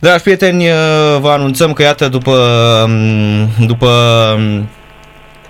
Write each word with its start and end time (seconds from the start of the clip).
Dragi 0.00 0.22
prieteni, 0.22 0.64
vă 1.20 1.28
anunțăm 1.30 1.72
că 1.72 1.82
iată 1.82 2.08
după, 2.08 2.36
după 3.66 3.90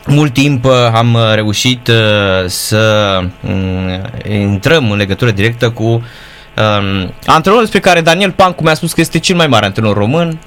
mult 0.06 0.32
timp 0.32 0.66
am 0.94 1.18
reușit 1.34 1.90
să 2.46 3.20
intrăm 4.28 4.90
în 4.90 4.96
legătură 4.96 5.30
directă 5.30 5.70
cu 5.70 6.02
antrenorul 7.26 7.64
despre 7.64 7.80
care 7.80 8.00
Daniel 8.00 8.30
Pancu 8.32 8.62
mi-a 8.62 8.74
spus 8.74 8.92
că 8.92 9.00
este 9.00 9.18
cel 9.18 9.36
mai 9.36 9.46
mare 9.46 9.66
antrenor 9.66 9.96
român. 9.96 10.38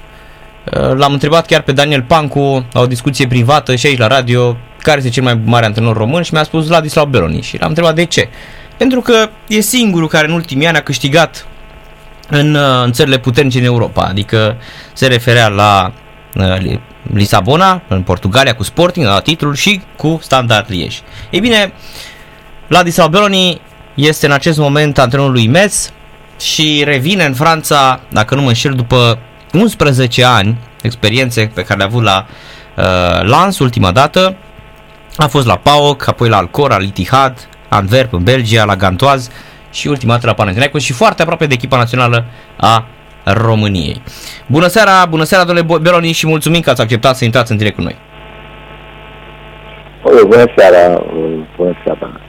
L-am 0.94 1.12
întrebat 1.12 1.46
chiar 1.46 1.60
pe 1.60 1.72
Daniel 1.72 2.02
Pancu 2.02 2.66
la 2.72 2.80
o 2.80 2.86
discuție 2.86 3.26
privată 3.26 3.74
și 3.74 3.86
aici 3.86 3.98
la 3.98 4.06
radio 4.06 4.56
care 4.78 4.98
este 4.98 5.10
cel 5.10 5.22
mai 5.22 5.40
mare 5.44 5.66
antrenor 5.66 5.96
român 5.96 6.22
și 6.22 6.32
mi-a 6.32 6.42
spus 6.42 6.68
Ladislau 6.68 7.06
Beroni 7.06 7.42
și 7.42 7.58
l-am 7.58 7.68
întrebat 7.68 7.94
de 7.94 8.04
ce. 8.04 8.28
Pentru 8.76 9.00
că 9.00 9.28
e 9.48 9.60
singurul 9.60 10.08
care 10.08 10.26
în 10.26 10.32
ultimii 10.32 10.66
ani 10.66 10.76
a 10.76 10.82
câștigat 10.82 11.46
în, 12.34 12.54
uh, 12.54 12.82
în 12.84 12.92
țările 12.92 13.18
puternice 13.18 13.58
în 13.58 13.64
Europa, 13.64 14.02
adică 14.02 14.56
se 14.92 15.06
referea 15.06 15.48
la 15.48 15.92
uh, 16.34 16.78
Lisabona, 17.14 17.82
în 17.88 18.02
Portugalia 18.02 18.54
cu 18.54 18.62
Sporting, 18.62 19.06
la 19.06 19.20
titlul 19.20 19.54
și 19.54 19.80
cu 19.96 20.18
Standard 20.22 20.66
Liège. 20.66 20.98
Ei 21.30 21.40
bine, 21.40 21.72
Ladislau 22.68 23.08
Beroni 23.08 23.60
este 23.94 24.26
în 24.26 24.32
acest 24.32 24.58
moment 24.58 24.98
antrenorul 24.98 25.32
lui 25.32 25.46
Metz 25.46 25.92
și 26.40 26.82
revine 26.84 27.24
în 27.24 27.34
Franța, 27.34 28.00
dacă 28.08 28.34
nu 28.34 28.42
mă 28.42 28.48
înșel, 28.48 28.72
după 28.72 29.18
11 29.52 30.24
ani 30.24 30.58
experiențe 30.82 31.50
pe 31.54 31.62
care 31.62 31.78
le-a 31.78 31.86
avut 31.86 32.02
la 32.02 32.26
uh, 32.76 33.22
Lens 33.22 33.58
ultima 33.58 33.90
dată. 33.90 34.36
A 35.16 35.26
fost 35.26 35.46
la 35.46 35.56
PAOK, 35.56 36.06
apoi 36.06 36.28
la 36.28 36.36
Alcor, 36.36 36.70
la 36.70 36.78
Litihad, 36.78 37.48
Antwerp 37.68 38.12
în 38.12 38.22
Belgia, 38.22 38.64
la 38.64 38.76
Gantoaz 38.76 39.30
și 39.72 39.88
ultima 39.88 40.12
dată 40.12 40.26
la 40.26 40.32
Panathinaikos 40.32 40.82
și 40.82 40.92
foarte 40.92 41.22
aproape 41.22 41.46
de 41.46 41.54
echipa 41.54 41.76
națională 41.76 42.24
a 42.56 42.86
României. 43.24 44.02
Bună 44.46 44.66
seara, 44.66 45.06
bună 45.08 45.24
seara 45.24 45.44
domnule 45.44 45.78
Beroni 45.80 46.12
și 46.12 46.26
mulțumim 46.26 46.60
că 46.60 46.70
ați 46.70 46.80
acceptat 46.80 47.16
să 47.16 47.24
intrați 47.24 47.50
în 47.50 47.56
direct 47.56 47.76
cu 47.76 47.82
noi. 47.82 47.96
Bună 50.26 50.44
seara, 50.56 51.02
bună 51.56 51.72
seara. 51.84 52.20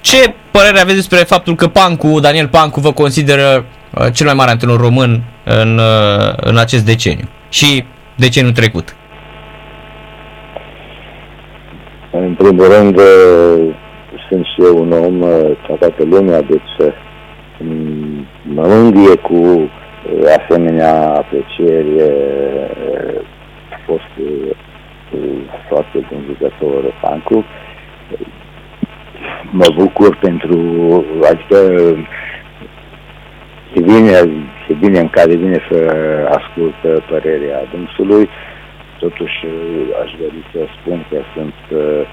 Ce 0.00 0.34
părere 0.50 0.78
aveți 0.78 0.96
despre 0.96 1.18
faptul 1.18 1.54
că 1.54 1.66
Pancu, 1.66 2.20
Daniel 2.20 2.48
Pancu 2.48 2.80
vă 2.80 2.92
consideră 2.92 3.64
uh, 3.90 4.06
cel 4.12 4.26
mai 4.26 4.34
mare 4.34 4.50
antrenor 4.50 4.80
român 4.80 5.22
în, 5.44 5.78
uh, 5.78 6.32
în 6.36 6.56
acest 6.56 6.84
deceniu 6.84 7.28
și 7.48 7.84
deceniul 8.14 8.52
trecut? 8.52 8.96
În 12.10 12.34
primul 12.34 12.66
rând, 12.66 13.00
sunt 14.28 14.44
și 14.44 14.62
eu 14.62 14.78
un 14.78 14.92
om 14.92 15.20
ca 15.66 15.74
toată 15.78 16.04
lumea, 16.04 16.40
deci 16.40 16.92
mă 18.42 18.66
mângâie 18.66 19.16
cu 19.16 19.70
asemenea 20.38 21.14
aprecieri. 21.14 22.02
A 23.72 23.78
fost 23.86 24.12
foarte 25.68 26.06
bun 26.10 26.24
jucător 26.26 26.94
Pancu. 27.00 27.44
Mă 29.50 29.66
bucur 29.76 30.16
pentru, 30.16 30.58
adică 31.30 31.56
e 33.74 33.80
bine, 33.80 34.10
e 34.68 34.74
bine 34.80 34.98
în 34.98 35.08
care 35.08 35.36
vine 35.36 35.58
să 35.70 35.78
ascult 36.28 37.04
părerea 37.10 37.64
dânsului. 37.72 38.28
Totuși 38.98 39.46
aș 40.02 40.10
dori 40.20 40.42
să 40.52 40.58
spun 40.80 41.06
că 41.10 41.16
sunt 41.34 41.80
uh, 41.80 42.06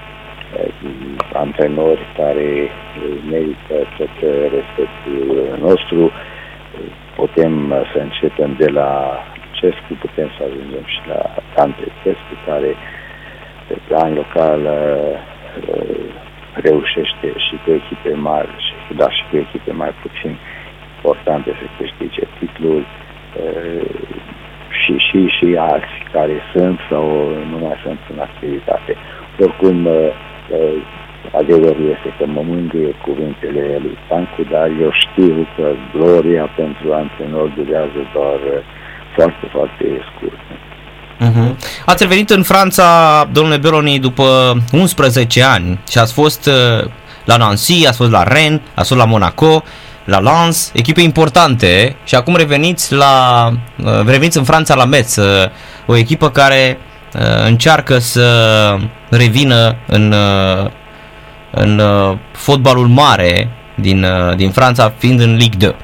antrenori 1.32 2.04
care 2.16 2.68
merită 3.30 3.76
tot 3.98 4.14
respectul 4.56 5.58
nostru. 5.60 6.10
Putem 7.16 7.72
să 7.92 7.98
începem 7.98 8.54
de 8.58 8.68
la 8.68 9.18
Cescu, 9.52 9.92
putem 10.00 10.28
să 10.36 10.42
ajungem 10.44 10.84
și 10.86 11.00
la 11.08 11.20
Tante 11.54 11.86
Cescu, 12.02 12.34
care 12.46 12.74
pe 13.68 13.76
plan 13.86 14.14
local 14.14 14.60
reușește 16.52 17.28
și 17.46 17.54
cu 17.64 17.70
echipe 17.70 18.14
mari, 18.14 18.48
și, 18.58 18.94
dar 18.96 19.12
și 19.12 19.24
cu 19.30 19.36
echipe 19.36 19.72
mai 19.72 19.92
puțin 20.02 20.36
importante 20.96 21.50
să 21.50 21.66
câștige 21.78 22.24
titlul 22.38 22.86
și, 24.80 24.98
și, 24.98 25.26
și 25.26 25.56
alții 25.58 26.02
care 26.12 26.36
sunt 26.52 26.78
sau 26.90 27.06
nu 27.50 27.58
mai 27.58 27.76
sunt 27.84 27.98
în 28.12 28.18
activitate. 28.18 28.96
Oricum, 29.40 29.88
adevărul 31.40 31.86
este 31.96 32.10
că 32.18 32.24
mă 32.26 32.42
mângâie 32.52 32.92
cuvintele 33.06 33.64
lui 33.84 33.96
Pancu, 34.08 34.42
dar 34.54 34.66
eu 34.84 34.90
știu 35.04 35.46
că 35.56 35.66
gloria 35.96 36.46
pentru 36.56 36.86
antrenor 36.92 37.46
durează 37.58 38.00
doar 38.14 38.40
foarte, 39.16 39.46
foarte 39.54 39.84
scurt. 40.10 40.40
Uh-huh. 41.20 41.54
Ați 41.86 42.02
revenit 42.02 42.30
în 42.30 42.42
Franța, 42.42 42.84
domnule 43.32 43.56
Beroni, 43.56 43.98
după 43.98 44.56
11 44.72 45.42
ani 45.42 45.80
și 45.88 45.98
ați 45.98 46.12
fost 46.12 46.46
uh, 46.46 46.90
la 47.24 47.36
Nancy, 47.36 47.86
ați 47.86 47.96
fost 47.96 48.10
la 48.10 48.22
Rennes, 48.22 48.60
ați 48.74 48.88
fost 48.88 49.00
la 49.00 49.06
Monaco, 49.06 49.62
la 50.04 50.18
Lens, 50.18 50.70
echipe 50.74 51.00
importante 51.00 51.96
și 52.04 52.14
acum 52.14 52.36
reveniți 52.36 52.94
la 52.94 53.48
uh, 53.84 54.04
reveniți 54.06 54.38
în 54.38 54.44
Franța 54.44 54.74
la 54.74 54.84
Metz, 54.84 55.16
uh, 55.16 55.50
o 55.86 55.96
echipă 55.96 56.30
care 56.30 56.78
încearcă 57.46 57.98
să 57.98 58.26
revină 59.16 59.76
în 59.86 60.14
în 61.56 61.80
fotbalul 62.32 62.86
mare 62.86 63.48
din, 63.74 64.06
din 64.36 64.50
Franța, 64.50 64.92
fiind 64.98 65.20
în 65.20 65.34
Ligue 65.34 65.58
2. 65.58 65.74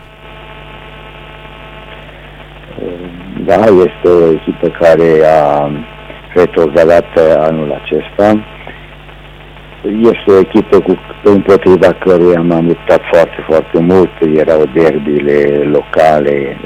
Da, 3.45 3.65
este 3.65 4.09
o 4.09 4.31
echipă 4.33 4.69
care 4.81 5.11
a 5.25 5.71
retrogradat 6.35 7.07
anul 7.39 7.81
acesta. 7.83 8.45
Este 10.13 10.31
o 10.31 10.39
echipă 10.39 10.81
cu, 10.81 10.99
împotriva 11.25 11.93
căruia 11.93 12.41
m-am 12.41 12.67
luptat 12.67 13.01
foarte, 13.13 13.45
foarte 13.49 13.81
mult. 13.81 14.11
Erau 14.37 14.63
derbile 14.75 15.39
locale 15.77 16.57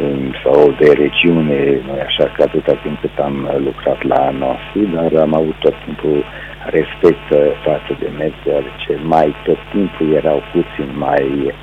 sau 0.44 0.74
de 0.78 0.92
regiune, 1.02 1.80
nu 1.86 1.92
așa 2.06 2.32
că 2.36 2.42
atâta 2.42 2.74
timp 2.82 3.00
cât 3.00 3.18
am 3.18 3.50
lucrat 3.64 4.02
la 4.02 4.30
Nossi, 4.30 4.92
dar 4.94 5.20
am 5.20 5.34
avut 5.34 5.54
tot 5.58 5.74
timpul 5.84 6.24
respect 6.66 7.26
față 7.64 7.96
de 7.98 8.08
Metz, 8.18 8.34
deoarece 8.44 8.92
mai 9.02 9.34
tot 9.44 9.58
timpul 9.72 10.12
erau 10.12 10.42
puțin 10.52 10.88
mai 10.96 11.54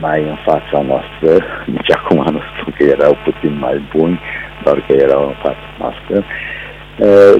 mai 0.00 0.22
în 0.22 0.36
fața 0.44 0.78
noastră, 0.90 1.44
nici 1.74 1.92
acum 1.96 2.16
nu 2.16 2.40
spun 2.50 2.74
că 2.78 2.84
erau 2.84 3.16
puțin 3.24 3.58
mai 3.58 3.82
buni, 3.96 4.20
doar 4.64 4.84
că 4.86 4.92
erau 4.92 5.22
în 5.26 5.34
fața 5.42 5.68
noastră, 5.78 6.24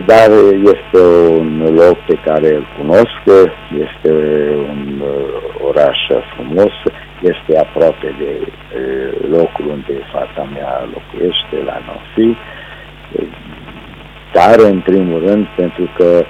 dar 0.07 0.31
este 0.75 1.01
un 1.39 1.75
loc 1.75 1.97
pe 1.99 2.19
care 2.25 2.55
îl 2.55 2.67
cunosc, 2.79 3.21
este 3.85 4.13
un 4.69 5.03
oraș 5.69 5.99
frumos, 6.35 6.73
este 7.21 7.59
aproape 7.59 8.15
de 8.19 8.33
locul 9.31 9.67
unde 9.67 9.95
fata 10.13 10.49
mea 10.53 10.89
locuiește, 10.95 11.57
la 11.65 11.83
Nofi, 11.87 12.37
dar 14.33 14.71
în 14.71 14.81
primul 14.81 15.27
rând 15.27 15.47
pentru 15.57 15.89
că 15.97 16.25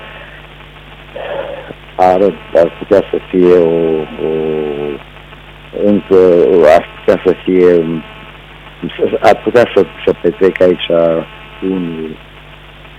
ar, 1.97 2.21
ar 2.55 2.73
putea 2.79 3.03
să 3.11 3.19
fie 3.31 3.57
o, 3.59 3.77
o 4.27 4.33
încă 5.85 6.19
ar 6.77 6.85
putea 6.97 7.23
să 7.25 7.35
fie 7.45 8.01
ar 9.21 9.37
putea 9.43 9.71
să, 9.75 9.85
să 10.05 10.15
petrec 10.23 10.61
aici 10.61 10.89
un 11.63 12.15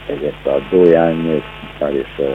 eventual 0.09 0.62
doi 0.72 0.96
ani 0.96 1.44
care 1.80 2.06
să 2.18 2.28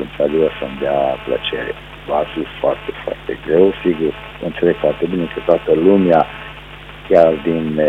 într-adevăr 0.00 0.52
să-mi 0.60 0.78
dea 0.80 1.00
plăcere. 1.26 1.72
Va 2.06 2.24
fi 2.34 2.42
foarte, 2.60 2.90
foarte 3.04 3.38
greu, 3.46 3.72
sigur, 3.84 4.12
înțeleg 4.44 4.76
foarte 4.76 5.06
bine 5.10 5.24
că 5.34 5.40
toată 5.46 5.72
lumea, 5.74 6.26
chiar 7.08 7.32
din 7.44 7.80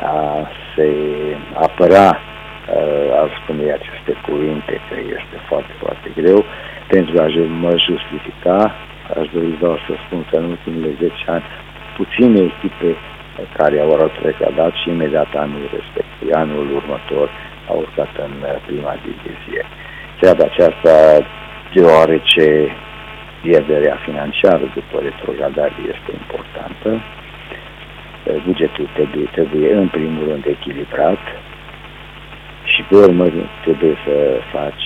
a 0.00 0.48
se 0.74 0.88
apăra, 1.54 2.18
ar 3.22 3.28
spune 3.42 3.72
aceste 3.72 4.12
cuvinte, 4.26 4.74
că 4.88 4.94
este 5.18 5.36
foarte, 5.48 5.72
foarte 5.82 6.08
greu, 6.20 6.44
pentru 6.88 7.14
a 7.22 7.26
mă 7.64 7.72
justifica, 7.88 8.58
aș 9.18 9.26
dori 9.34 9.52
doar 9.64 9.78
să 9.86 9.92
spun 10.04 10.20
că 10.30 10.36
în 10.36 10.44
ultimele 10.54 10.90
10 11.00 11.12
ani 11.26 11.44
puține 11.96 12.40
echipe 12.50 12.90
care 13.56 13.76
au 13.80 13.96
retrogradat 14.04 14.72
și 14.80 14.88
imediat 14.88 15.30
anul 15.34 15.64
respectiv, 15.78 16.28
anul 16.32 16.66
următor, 16.78 17.28
au 17.70 17.76
urcat 17.84 18.12
în 18.26 18.34
prima 18.66 18.94
divizie. 19.06 19.62
Treaba 20.20 20.44
aceasta, 20.44 20.94
deoarece 21.74 22.46
pierderea 23.42 23.96
financiară 24.06 24.64
după 24.78 24.96
retrogradare 25.08 25.78
este 25.94 26.10
importantă, 26.22 26.90
bugetul 28.46 28.88
trebuie, 28.94 29.26
trebuie 29.36 29.74
în 29.74 29.88
primul 29.88 30.24
rând 30.28 30.44
echilibrat 30.46 31.22
și 32.76 32.82
pe 32.88 32.96
urmă 33.06 33.24
trebuie 33.64 33.94
să 34.06 34.16
faci 34.54 34.84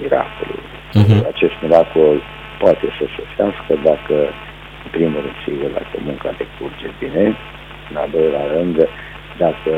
miracolul. 0.00 0.62
Uh-huh. 1.00 1.20
Acest 1.32 1.56
miracol 1.62 2.16
poate 2.62 2.86
să 2.98 3.04
se 3.14 3.22
fească 3.36 3.72
dacă, 3.90 4.16
în 4.84 4.90
primul 4.96 5.20
rând, 5.24 5.38
sigur, 5.46 5.68
dacă 5.78 5.94
munca 6.08 6.30
decurge 6.42 6.88
bine, 7.00 7.24
în 7.90 7.96
al 8.02 8.08
doilea 8.16 8.46
rând, 8.54 8.76
dacă 9.44 9.72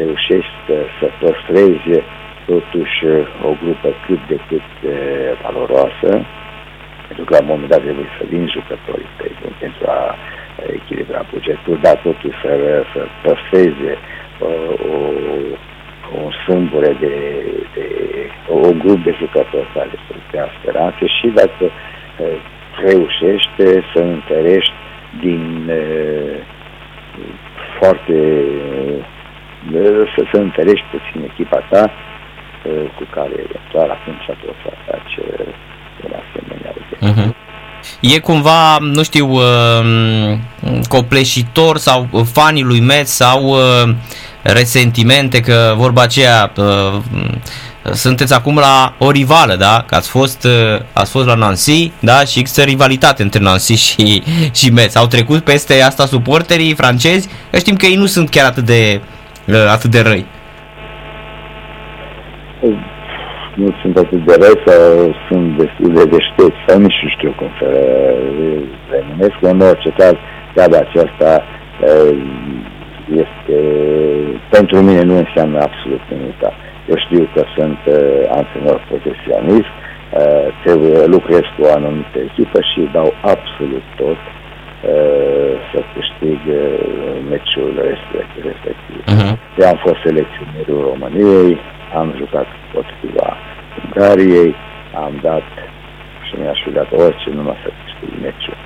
reușești 0.00 0.56
să 0.98 1.06
păstrezi 1.20 1.92
totuși 2.50 3.00
o 3.48 3.50
grupă 3.62 3.88
cât 4.06 4.20
de 4.30 4.38
cât 4.48 4.68
valoroasă, 5.42 6.10
pentru 7.06 7.24
că 7.24 7.32
la 7.34 7.42
un 7.42 7.50
moment 7.52 7.70
dat 7.72 7.82
trebuie 7.86 8.10
să 8.18 8.24
vin 8.32 8.44
jucătorii 8.56 9.12
pentru 9.64 9.84
a 9.98 10.02
echilibra 10.78 11.20
bugetul, 11.32 11.78
dar 11.82 11.96
totuși 12.06 12.40
să, 12.42 12.52
să 12.92 13.00
păstreze 13.24 13.92
o, 14.48 14.50
o, 14.92 14.94
un 16.14 16.30
sâmbure 16.44 16.96
de, 17.00 17.14
de 17.74 17.86
o 18.48 18.60
grup 18.82 19.04
de 19.04 19.14
jucători 19.18 19.72
care 19.74 19.90
să 20.08 20.14
dea 20.30 20.48
speranțe 20.58 21.06
și 21.06 21.26
dacă 21.34 21.70
reușește 22.84 23.84
să 23.94 24.00
întărești 24.00 24.72
din 25.20 25.70
foarte 27.78 28.44
să, 30.14 30.22
să 30.32 30.36
întărești 30.38 30.86
puțin 30.90 31.30
echipa 31.30 31.60
ta 31.70 31.92
cu 32.96 33.04
care 33.10 33.34
eventual 33.46 33.90
atunci 33.90 34.26
poți 34.26 34.58
să 34.62 34.70
faci 34.86 35.14
un 36.04 36.12
asemenea 36.22 36.72
uh-huh. 37.00 37.48
E 38.00 38.18
cumva, 38.18 38.78
nu 38.80 39.02
știu, 39.02 39.38
copleșitor 40.88 41.76
sau 41.76 42.08
fanii 42.32 42.62
lui 42.62 42.80
Metz 42.80 43.10
sau 43.10 43.56
resentimente 44.42 45.40
că 45.40 45.74
vorba 45.76 46.02
aceea 46.02 46.52
sunteți 47.82 48.34
acum 48.34 48.54
la 48.54 48.94
o 48.98 49.10
rivală, 49.10 49.54
da? 49.54 49.84
Că 49.86 49.94
ați 49.94 50.10
fost, 50.10 50.46
ați 50.92 51.10
fost 51.10 51.26
la 51.26 51.34
Nancy, 51.34 51.92
da? 52.00 52.18
Și 52.24 52.38
există 52.38 52.62
rivalitate 52.62 53.22
între 53.22 53.40
Nancy 53.40 53.74
și, 53.74 54.22
și 54.58 54.72
Metz. 54.72 54.96
Au 54.96 55.06
trecut 55.06 55.40
peste 55.44 55.82
asta 55.82 56.06
suporterii 56.06 56.74
francezi, 56.74 57.28
că 57.50 57.58
știm 57.58 57.76
că 57.76 57.86
ei 57.86 57.96
nu 57.96 58.06
sunt 58.06 58.28
chiar 58.30 58.46
atât 58.46 58.64
de, 58.64 59.00
atât 59.68 59.90
de 59.90 60.00
răi. 60.00 60.26
Nu 63.54 63.74
sunt 63.82 63.96
atât 63.96 64.24
de 64.24 64.36
răi 64.40 64.62
sau 64.66 65.14
sunt 65.28 65.58
destul 65.58 65.94
de 65.94 66.04
deștepți 66.04 66.64
sau 66.66 66.78
nici 66.78 67.00
nu 67.02 67.08
știu 67.16 67.34
cum 67.36 67.50
să 67.58 67.68
le 68.90 69.04
numesc. 69.08 69.34
În 69.40 69.60
orice 69.60 69.94
caz, 69.98 70.14
de 70.54 70.62
aceasta 70.62 71.44
este, 73.24 73.58
pentru 74.50 74.76
mine 74.88 75.02
nu 75.02 75.16
înseamnă 75.16 75.58
absolut 75.68 76.02
nimic. 76.10 76.40
Eu 76.90 76.96
știu 77.04 77.28
că 77.34 77.42
sunt 77.56 77.80
uh, 77.86 77.96
antrenor 78.40 78.78
profesionist, 78.90 79.72
uh, 79.76 80.46
trebuie, 80.64 81.06
lucrez 81.16 81.44
cu 81.54 81.60
o 81.66 81.72
anumită 81.78 82.18
echipă 82.28 82.58
și 82.70 82.88
dau 82.92 83.08
absolut 83.34 83.86
tot 83.96 84.20
uh, 84.24 85.52
să 85.70 85.78
câștig 85.94 86.40
uh, 86.46 86.62
meciul 87.30 87.72
respectiv. 88.48 89.00
Uh-huh. 89.12 89.32
Eu 89.60 89.68
am 89.68 89.78
fost 89.86 90.00
selecționerul 90.06 90.80
României, 90.90 91.58
am 92.00 92.14
jucat 92.20 92.46
potriva 92.72 93.28
Ungariei, 93.80 94.54
am 95.04 95.12
dat 95.22 95.48
și 96.26 96.34
mi-aș 96.40 96.58
fi 96.64 96.70
dat 96.70 96.90
orice 96.92 97.28
numai 97.30 97.58
să 97.62 97.68
câștig 97.80 98.12
meciul. 98.26 98.58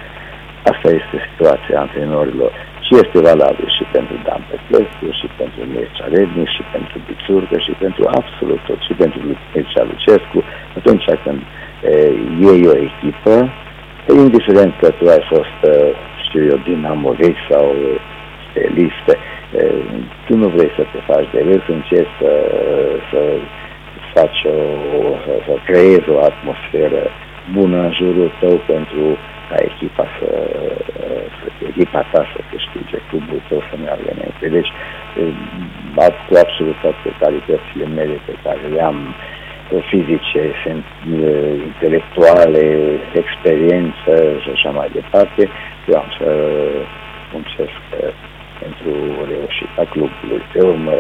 Asta 0.73 0.89
este 1.01 1.17
situația 1.31 1.81
antrenorilor 1.81 2.53
și 2.87 2.93
este 3.03 3.19
valabil 3.29 3.69
și 3.77 3.85
pentru 3.97 4.17
Dan 4.27 4.43
Petrescu, 4.49 5.07
și 5.21 5.27
pentru 5.41 5.61
Mircea 5.73 6.07
Rednic, 6.15 6.49
și 6.57 6.63
pentru 6.75 6.97
Bițurcă, 7.07 7.57
și 7.67 7.73
pentru 7.85 8.05
absolut 8.19 8.61
tot, 8.67 8.81
și 8.87 8.93
pentru 9.03 9.19
Mircea 9.55 9.85
Lucescu, 9.91 10.39
atunci 10.79 11.05
când 11.25 11.41
e, 11.91 11.95
iei 12.45 12.63
o 12.73 12.75
echipă, 12.89 13.35
indiferent 14.25 14.73
că 14.81 14.89
tu 14.99 15.05
ai 15.15 15.23
fost, 15.33 15.59
știu 16.27 16.43
eu, 16.51 16.59
dinamovist 16.69 17.43
sau 17.51 17.67
steliste, 18.45 19.15
tu 20.27 20.37
nu 20.37 20.49
vrei 20.49 20.73
să 20.77 20.85
te 20.93 21.01
faci 21.11 21.29
de 21.33 21.41
râs, 21.49 21.65
încerci 21.69 22.17
să, 22.21 22.33
să 23.11 23.21
faci 24.15 24.41
o, 24.45 24.57
să, 25.25 25.33
să 25.47 25.55
creezi 25.69 26.09
o 26.09 26.19
atmosferă 26.31 27.03
bună 27.53 27.79
în 27.87 27.93
jurul 27.93 28.31
tău 28.41 28.61
pentru 28.67 29.03
ca 29.49 29.57
echipa 29.71 30.07
să, 30.19 30.31
să 31.37 31.47
echipa 31.71 32.01
ta 32.13 32.21
să 32.33 32.39
câștige, 32.51 32.99
clubul 33.09 33.41
tău 33.49 33.61
să 33.69 33.75
meargă 33.85 34.11
înainte. 34.15 34.47
Deci, 34.57 34.71
cu 36.27 36.35
absolut 36.45 36.77
toate 36.85 37.09
calitățile 37.23 37.87
mele 37.99 38.17
pe 38.27 38.35
care 38.45 38.65
le 38.75 38.83
am 38.83 38.99
fizice, 39.91 40.43
sunt 40.63 40.85
intelectuale, 41.71 42.65
experiență 43.23 44.13
și 44.43 44.51
așa 44.53 44.71
mai 44.71 44.89
departe, 44.93 45.49
eu 45.89 45.97
am 45.99 46.11
să 46.19 46.31
muncesc 47.33 47.81
pentru 48.63 48.93
reușita 49.31 49.83
clubului 49.91 50.43
pe 50.53 50.61
urmă, 50.61 50.93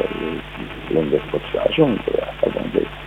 unde 0.94 1.16
pot 1.30 1.40
să 1.52 1.62
ajung, 1.68 1.98
asta 2.30 2.46
vom 2.54 2.68
vedea. 2.72 2.88
Hmm. 2.88 3.03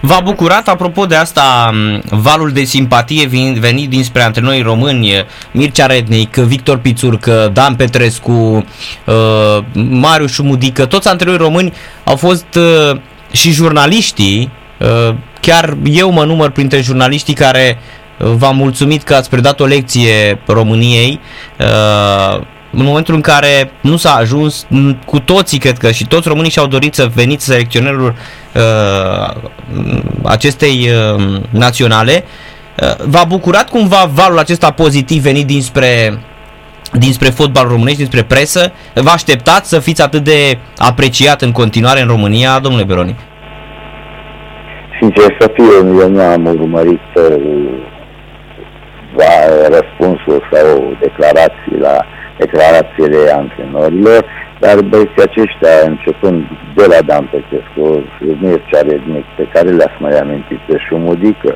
V-a 0.00 0.20
bucurat, 0.20 0.68
apropo 0.68 1.06
de 1.06 1.14
asta, 1.14 1.74
valul 2.10 2.50
de 2.50 2.64
simpatie 2.64 3.26
venit 3.60 3.88
dinspre 3.88 4.22
antrenorii 4.22 4.62
români, 4.62 5.26
Mircea 5.52 5.86
Rednic, 5.86 6.36
Victor 6.36 6.78
Pițurcă, 6.78 7.50
Dan 7.52 7.74
Petrescu, 7.74 8.30
uh, 8.30 9.58
Marius 9.90 10.32
Șumudică, 10.32 10.86
toți 10.86 11.08
antrenorii 11.08 11.44
români 11.44 11.72
au 12.04 12.16
fost 12.16 12.46
uh, 12.54 13.00
și 13.32 13.50
jurnaliștii, 13.50 14.50
uh, 14.78 15.14
chiar 15.40 15.76
eu 15.84 16.10
mă 16.10 16.24
număr 16.24 16.50
printre 16.50 16.80
jurnaliștii 16.80 17.34
care 17.34 17.78
v-am 18.18 18.56
mulțumit 18.56 19.02
că 19.02 19.14
ați 19.14 19.30
predat 19.30 19.60
o 19.60 19.64
lecție 19.64 20.40
României 20.46 21.20
în 22.70 22.84
momentul 22.84 23.14
în 23.14 23.20
care 23.20 23.70
nu 23.80 23.96
s-a 23.96 24.14
ajuns, 24.14 24.66
cu 25.06 25.20
toții 25.20 25.58
cred 25.58 25.78
că 25.78 25.90
și 25.90 26.06
toți 26.06 26.28
românii 26.28 26.50
și-au 26.50 26.66
dorit 26.66 26.94
să 26.94 27.10
veniți 27.14 27.44
selecționerul 27.44 28.14
uh, 28.54 29.34
acestei 30.24 30.88
uh, 31.16 31.40
naționale, 31.50 32.24
uh, 32.82 33.04
v-a 33.06 33.24
bucurat 33.24 33.68
cumva 33.68 34.10
valul 34.12 34.38
acesta 34.38 34.70
pozitiv 34.70 35.22
venit 35.22 35.46
dinspre 35.46 36.18
dinspre 36.92 37.28
fotbal 37.28 37.68
românesc, 37.68 37.96
dinspre 37.96 38.22
presă, 38.22 38.72
vă 38.94 39.10
așteptați 39.10 39.68
să 39.68 39.78
fiți 39.78 40.02
atât 40.02 40.24
de 40.24 40.58
apreciat 40.76 41.42
în 41.42 41.52
continuare 41.52 42.00
în 42.00 42.08
România, 42.08 42.58
domnule 42.58 42.84
Beroni? 42.84 43.16
Sincer 45.00 45.36
să 45.40 45.50
fiu, 45.54 45.64
eu 46.00 46.08
nu 46.08 46.20
am 46.20 46.44
urmărit 46.44 47.00
uh, 47.14 47.34
răspunsul 49.68 50.48
sau 50.52 50.96
declarații 51.00 51.78
la 51.80 52.04
declarațiile 52.38 53.20
antrenorilor, 53.42 54.20
dar 54.60 54.76
băieții 54.90 55.28
aceștia, 55.28 55.74
începând 55.86 56.38
de 56.74 56.84
la 56.92 57.00
Dan 57.08 57.28
Petrescu, 57.30 58.04
Mircea 58.42 58.80
Rednic, 58.88 59.26
pe 59.36 59.44
care 59.52 59.68
le-ați 59.68 60.02
mai 60.04 60.18
amintit, 60.18 60.60
pe 60.66 60.76
Șumudică, 60.86 61.54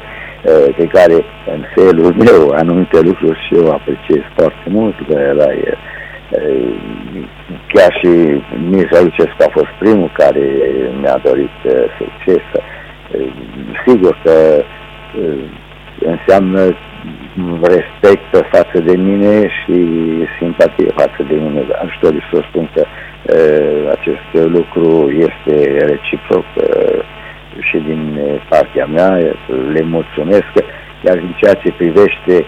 pe 0.77 0.87
care 0.87 1.17
în 1.55 1.63
felul 1.75 2.15
meu 2.27 2.41
anumite 2.61 3.01
lucruri 3.01 3.45
și 3.47 3.55
eu 3.55 3.71
apreciez 3.71 4.23
foarte 4.37 4.67
mult, 4.69 4.95
că 5.09 5.15
era 5.19 5.51
chiar 7.73 7.93
și 8.01 8.43
Mircea 8.71 9.01
Lucescu 9.03 9.43
a 9.47 9.51
fost 9.59 9.73
primul 9.79 10.11
care 10.17 10.45
mi-a 11.01 11.21
dorit 11.25 11.57
succes. 11.99 12.45
Sigur 13.87 14.19
că 14.25 14.65
înseamnă 15.99 16.77
respect 17.63 18.47
față 18.51 18.79
de 18.81 18.97
mine 18.97 19.49
și 19.49 19.77
simpatie 20.39 20.87
față 20.97 21.23
de 21.29 21.35
mine. 21.35 21.65
Aș 21.85 21.99
dori 22.01 22.21
să 22.33 22.43
spun 22.49 22.69
că 22.75 22.85
uh, 22.85 23.91
acest 23.91 24.49
lucru 24.57 25.11
este 25.11 25.85
reciproc 25.87 26.45
uh, 26.55 27.05
și 27.61 27.77
din 27.77 28.19
partea 28.49 28.87
mea, 28.87 29.19
le 29.73 29.83
mulțumesc, 29.83 30.53
iar 31.07 31.17
în 31.17 31.33
ceea 31.37 31.55
ce 31.55 31.73
privește 31.73 32.45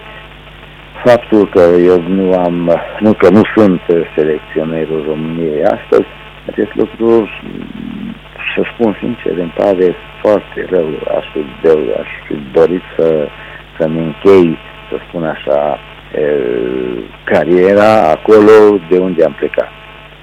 faptul 1.03 1.49
că 1.49 1.61
eu 1.85 2.01
nu 2.07 2.33
am, 2.33 2.81
nu 2.99 3.13
că 3.13 3.29
nu 3.29 3.41
sunt 3.55 3.81
selecționerul 4.15 5.05
României 5.07 5.63
astăzi, 5.63 6.07
acest 6.47 6.75
lucru, 6.75 7.29
să 8.55 8.61
spun 8.73 8.97
sincer, 8.99 9.37
îmi 9.37 9.53
pare 9.57 9.95
foarte 10.21 10.65
rău, 10.69 10.87
aș 11.17 11.25
fi, 11.33 11.67
aș 12.01 12.07
fi 12.27 12.35
dorit 12.53 12.81
să, 12.97 13.27
să-mi 13.77 13.99
închei 13.99 14.57
să 14.89 14.97
spun 15.07 15.23
așa, 15.23 15.79
cariera 17.23 18.09
acolo 18.09 18.77
de 18.89 18.97
unde 18.97 19.23
am 19.23 19.33
plecat. 19.33 19.71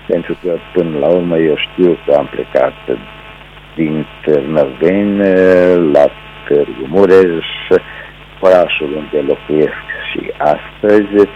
Pentru 0.07 0.37
că 0.43 0.57
până 0.73 0.99
la 0.99 1.07
urmă 1.07 1.39
eu 1.39 1.57
știu 1.57 1.99
că 2.07 2.15
am 2.15 2.27
plecat 2.27 2.73
din 3.75 4.07
Târnăveni 4.25 5.19
la 5.93 6.05
Târgu 6.47 6.87
Mureș, 6.87 7.47
orașul 8.41 8.91
unde 8.97 9.19
locuiesc 9.27 9.85
și 10.11 10.33
astăzi, 10.39 11.29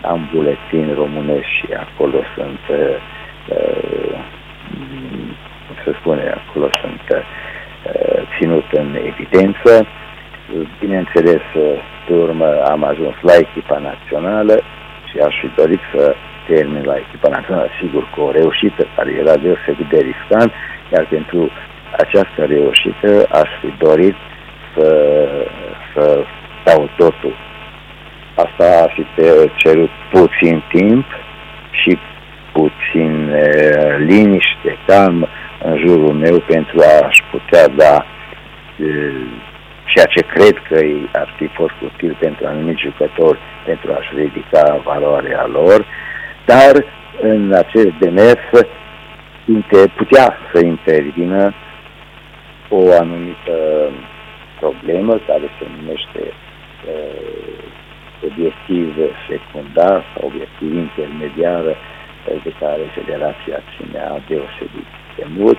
am 0.00 0.28
buletin 0.34 0.94
românesc 0.94 1.48
și 1.58 1.66
acolo 1.86 2.18
sunt, 2.34 2.60
uh, 2.68 2.98
se 5.84 5.92
spune, 6.00 6.34
acolo 6.48 6.68
sunt 6.80 7.04
uh, 7.10 7.24
ținut 8.38 8.64
în 8.72 8.98
evidență. 9.06 9.86
Bineînțeles, 10.80 11.42
pe 12.06 12.12
urmă 12.12 12.62
am 12.74 12.84
ajuns 12.84 13.14
la 13.20 13.34
echipa 13.44 13.78
națională 13.78 14.54
și 15.08 15.16
aș 15.18 15.34
fi 15.40 15.48
dorit 15.56 15.80
să 15.94 16.14
termen 16.48 16.84
la 16.84 16.96
echipa 16.96 17.28
națională, 17.28 17.68
sigur 17.80 18.08
că 18.14 18.20
o 18.20 18.30
reușită 18.30 18.86
care 18.96 19.10
era 19.12 19.36
deosebit 19.36 19.88
de 19.88 20.00
riscant, 20.10 20.52
iar 20.92 21.06
pentru 21.10 21.50
această 21.96 22.40
reușită 22.44 23.26
aș 23.40 23.50
fi 23.60 23.74
dorit 23.78 24.16
să, 24.74 24.88
să 25.94 26.24
dau 26.64 26.88
totul. 26.96 27.34
Asta 28.34 28.64
a 28.84 28.86
fi 28.94 29.06
cerut 29.54 29.90
puțin 30.10 30.62
timp 30.68 31.04
și 31.70 31.98
puțin 32.52 33.28
e, 33.28 33.96
liniște, 33.98 34.78
calm 34.86 35.28
în 35.62 35.76
jurul 35.78 36.12
meu 36.12 36.38
pentru 36.38 36.78
a-și 36.80 37.22
putea 37.30 37.68
da 37.68 38.06
e, 38.76 38.86
ceea 39.94 40.06
ce 40.14 40.22
cred 40.34 40.56
că 40.68 40.78
ar 41.18 41.34
fi 41.36 41.46
fost 41.46 41.76
util 41.84 42.16
pentru 42.20 42.46
anumiți 42.46 42.80
jucători 42.80 43.38
pentru 43.64 43.92
a-și 43.92 44.14
ridica 44.14 44.80
valoarea 44.84 45.46
lor, 45.46 45.86
dar 46.44 46.72
în 47.20 47.52
acest 47.52 47.92
demers 47.98 48.48
putea 49.96 50.36
să 50.52 50.64
intervină 50.64 51.54
o 52.68 52.80
anumită 53.00 53.56
problemă 54.60 55.12
care 55.26 55.46
se 55.58 55.66
numește 55.76 56.22
uh, 56.32 57.64
obiectiv 58.28 58.94
secundar 59.28 60.04
sau 60.12 60.26
obiectiv 60.26 60.74
intermediar 60.74 61.64
uh, 61.64 61.76
de 62.44 62.52
care 62.60 62.82
Federația 62.94 63.58
ținea 63.76 64.22
deosebit 64.28 64.90
de 65.16 65.24
mult 65.36 65.58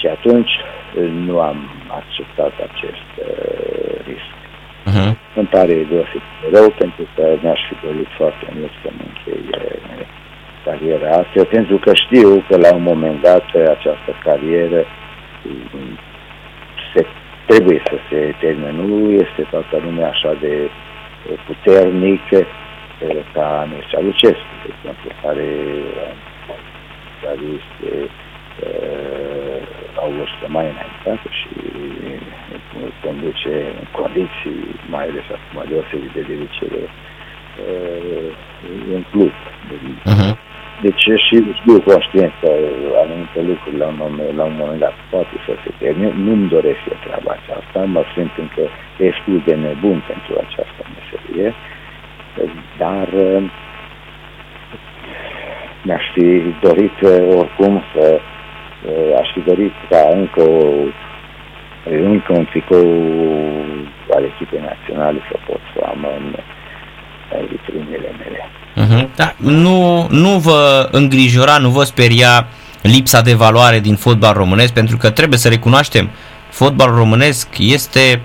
și 0.00 0.06
atunci 0.06 0.52
uh, 0.60 1.08
nu 1.26 1.40
am 1.40 1.58
acceptat 1.88 2.52
acest 2.68 3.08
uh, 3.18 3.65
risc. 4.08 4.32
Uh-huh. 4.88 5.10
Îmi 5.40 5.50
pare 5.56 5.74
deosebit 5.90 6.34
de 6.42 6.48
rău 6.56 6.68
pentru 6.82 7.04
că 7.14 7.24
mi-aș 7.42 7.60
fi 7.68 7.74
dorit 7.86 8.10
foarte 8.20 8.46
mult 8.56 8.72
să-mi 8.82 9.04
închei 9.08 9.44
uh, 9.50 10.06
cariera 10.66 11.10
asta, 11.20 11.44
pentru 11.56 11.76
că 11.84 11.90
știu 12.04 12.44
că 12.48 12.54
la 12.56 12.70
un 12.74 12.82
moment 12.82 13.18
dat 13.22 13.46
această 13.76 14.10
carieră 14.26 14.80
se, 16.92 17.06
trebuie 17.46 17.82
să 17.84 17.96
se 18.08 18.34
termine. 18.40 18.70
Nu 18.70 19.10
este 19.10 19.42
toată 19.50 19.76
lumea 19.84 20.08
așa 20.08 20.32
de 20.40 20.54
puternic 21.46 22.22
ca 23.32 23.68
Mircea 23.70 24.00
Lucescu, 24.00 24.54
de 24.62 24.68
exemplu, 24.74 25.10
care, 25.22 25.50
care 27.22 27.44
este 27.58 27.90
uh, 28.66 29.45
au 30.02 30.10
vârstă 30.18 30.46
mai 30.56 30.66
înaintată 30.72 31.28
și 31.40 31.48
conduce 33.04 33.54
în 33.80 33.86
condiții, 34.00 34.60
mai 34.94 35.04
ales 35.08 35.26
acum 35.36 35.56
deosebit 35.70 36.12
de 36.16 36.22
delicere, 36.30 36.82
uh, 37.64 38.28
un 38.96 39.04
club. 39.10 39.34
Uh-huh. 40.12 40.34
Deci 40.84 41.04
și 41.26 41.36
știu 41.60 41.80
conștient 41.80 42.32
că 42.40 42.50
anumite 43.02 43.40
lucruri 43.50 43.76
la 43.82 43.86
un, 43.86 43.98
moment, 44.04 44.36
la 44.40 44.44
un 44.44 44.56
moment 44.62 44.80
dat 44.80 44.96
poate 45.10 45.36
să 45.46 45.52
se 45.62 45.70
termine. 45.78 46.12
Nu-mi 46.26 46.48
doresc 46.48 46.80
eu 46.90 46.98
treaba 47.04 47.30
aceasta, 47.38 47.78
mă 47.94 48.02
simt 48.14 48.34
încă 48.44 48.64
destul 48.98 49.38
de 49.46 49.54
nebun 49.54 49.98
pentru 50.10 50.32
această 50.44 50.80
meserie, 50.94 51.54
dar 52.82 53.08
mi-aș 55.86 56.04
fi 56.14 56.26
dorit 56.66 56.96
oricum 57.40 57.82
să 57.92 58.20
aș 59.20 59.28
fi 59.34 59.40
dorit 59.40 59.72
ca 59.90 60.08
încă 60.12 60.42
o 60.42 60.86
încă 61.90 62.32
un 62.32 62.44
tricou 62.44 62.86
al 64.14 64.24
echipei 64.24 64.60
naționale 64.60 65.18
să 65.30 65.38
pot 65.46 65.60
să 65.74 65.84
am 65.84 66.06
în, 66.16 66.34
în 67.38 67.46
vitrinele 67.50 68.10
mele. 68.18 68.50
Uh-huh. 68.76 69.14
Da, 69.16 69.32
nu, 69.36 70.06
nu 70.10 70.38
vă 70.38 70.88
îngrijora, 70.90 71.58
nu 71.58 71.68
vă 71.68 71.82
speria 71.82 72.46
lipsa 72.82 73.20
de 73.20 73.34
valoare 73.34 73.78
din 73.80 73.94
fotbal 73.94 74.32
românesc, 74.34 74.72
pentru 74.72 74.96
că 74.96 75.10
trebuie 75.10 75.38
să 75.38 75.48
recunoaștem, 75.48 76.10
fotbalul 76.50 76.96
românesc 76.96 77.48
este 77.58 78.20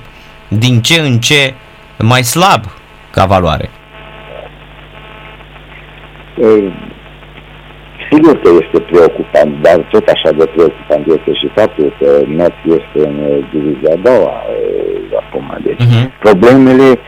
din 0.48 0.82
ce 0.82 1.00
în 1.00 1.20
ce 1.20 1.54
mai 1.98 2.24
slab 2.24 2.64
ca 3.12 3.26
valoare. 3.26 3.70
Sigur 8.12 8.40
că 8.42 8.50
este 8.62 8.80
preocupant, 8.92 9.62
dar 9.62 9.88
tot 9.92 10.08
așa 10.08 10.32
de 10.32 10.46
preocupant 10.56 11.06
este 11.08 11.34
și 11.34 11.48
faptul 11.56 11.94
că 12.00 12.22
NET 12.28 12.54
este 12.66 13.08
în 13.08 13.44
divizia 13.52 13.94
a 13.94 14.02
doua 14.10 14.44
acum. 15.22 15.58
Deci 15.64 15.84
uh-huh. 15.84 16.20
problemele 16.20 17.00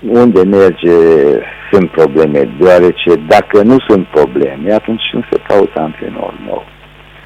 unde 0.00 0.42
merge 0.42 0.96
sunt 1.70 1.90
probleme, 1.90 2.48
deoarece 2.58 3.10
dacă 3.28 3.62
nu 3.62 3.76
sunt 3.88 4.06
probleme, 4.06 4.72
atunci 4.72 5.02
nu 5.12 5.22
se 5.30 5.38
caută 5.48 5.80
antrenor 5.80 6.34
nou. 6.46 6.64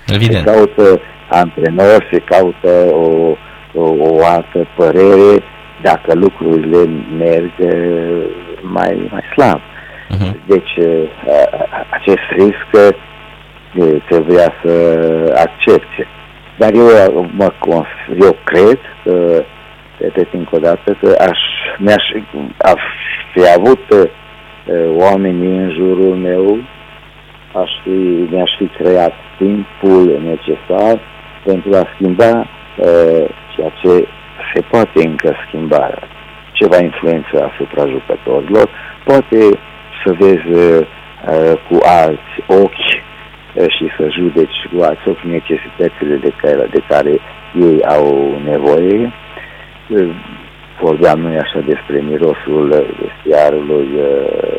Evident. 0.07 0.47
Se 0.47 0.53
caută 0.53 1.01
antrenor, 1.29 2.09
se 2.13 2.19
caută 2.19 2.95
o, 2.95 3.37
o, 3.75 3.95
o 3.99 4.25
altă 4.25 4.67
părere 4.77 5.43
dacă 5.83 6.15
lucrurile 6.15 6.89
merg 7.19 7.53
mai, 8.63 9.09
mai 9.11 9.23
slab. 9.33 9.61
Uh-huh. 10.15 10.47
Deci 10.47 10.79
acest 11.91 12.27
risc 12.37 12.95
trebuia 14.09 14.53
să 14.63 14.73
accepte. 15.47 16.07
Dar 16.59 16.73
eu, 16.75 17.29
mă, 17.37 17.53
eu 18.21 18.37
cred 18.45 18.79
că, 19.05 19.45
repet 19.99 20.33
încă 20.33 20.57
o 20.57 20.59
dată, 20.59 20.97
că 21.01 21.15
aș, 21.19 21.39
mi-aș 21.79 22.05
aș 22.59 22.83
fi 23.33 23.41
avut 23.59 24.11
oamenii 24.97 25.57
în 25.57 25.71
jurul 25.71 26.15
meu, 26.15 26.59
aș 27.53 27.71
fi, 27.83 28.27
mi-aș 28.31 28.51
fi 28.59 28.67
creat 28.67 29.13
timpul 29.37 30.21
necesar 30.25 31.01
pentru 31.45 31.71
a 31.75 31.89
schimba 31.95 32.47
ceea 33.55 33.73
ce 33.83 34.07
se 34.55 34.61
poate 34.71 35.09
încă 35.09 35.37
schimba, 35.47 35.91
ceva 36.53 36.77
influență 36.83 37.51
asupra 37.53 37.87
jucătorilor, 37.87 38.69
poate 39.05 39.59
să 40.05 40.13
vezi 40.13 40.49
uh, 40.49 40.87
cu 41.69 41.79
alți 41.83 42.35
ochi 42.47 42.93
uh, 43.55 43.69
și 43.77 43.87
să 43.99 44.09
judeci 44.11 44.59
cu 44.73 44.83
alți 44.83 45.09
ochi 45.09 45.23
necesitățile 45.23 46.17
de 46.17 46.33
care, 46.41 46.69
de 46.73 46.83
care 46.89 47.21
ei 47.55 47.85
au 47.85 48.39
nevoie. 48.45 49.13
Uh, 49.89 50.15
vorbeam 50.81 51.21
noi 51.21 51.37
așa 51.37 51.61
despre 51.61 52.01
mirosul 52.01 52.69
vestiarului 53.01 53.89
uh, 53.97 54.55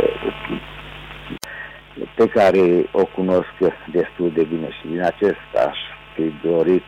pe 2.15 2.27
care 2.27 2.85
o 2.91 3.05
cunosc 3.05 3.53
destul 3.91 4.31
de 4.33 4.43
bine 4.43 4.69
și 4.71 4.87
din 4.87 5.01
acest 5.01 5.45
aș 5.67 5.77
fi 6.13 6.47
dorit 6.47 6.85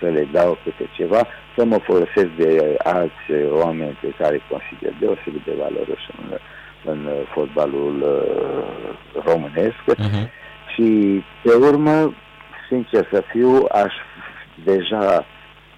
să 0.00 0.06
le 0.06 0.28
dau 0.32 0.58
câte 0.64 0.88
ceva, 0.92 1.26
să 1.56 1.64
mă 1.64 1.78
folosesc 1.78 2.30
de 2.36 2.76
alți 2.82 3.24
oameni 3.50 3.98
pe 4.00 4.12
care 4.18 4.42
consider 4.50 4.92
deosebit 5.00 5.44
de 5.44 5.54
valoroși 5.58 6.10
în 6.18 6.38
în 6.84 7.04
uh, 7.04 7.26
fotbalul 7.32 8.02
uh, 8.02 9.22
românesc 9.24 9.84
uh-huh. 9.94 10.28
și 10.74 11.22
pe 11.42 11.54
urmă, 11.54 12.14
sincer 12.68 13.08
să 13.12 13.22
fiu, 13.30 13.64
aș 13.72 13.94
deja, 14.64 15.26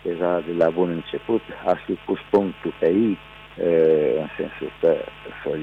deja 0.02 0.42
de 0.46 0.52
la 0.58 0.70
bun 0.70 0.88
început, 0.88 1.42
aș 1.66 1.80
fi 1.86 1.92
pus 1.92 2.18
punctul 2.30 2.74
pe 2.78 2.86
ei 2.86 3.18
uh, 3.18 4.20
în 4.20 4.28
sensul 4.36 4.72
că 4.80 4.94
să, 5.42 5.58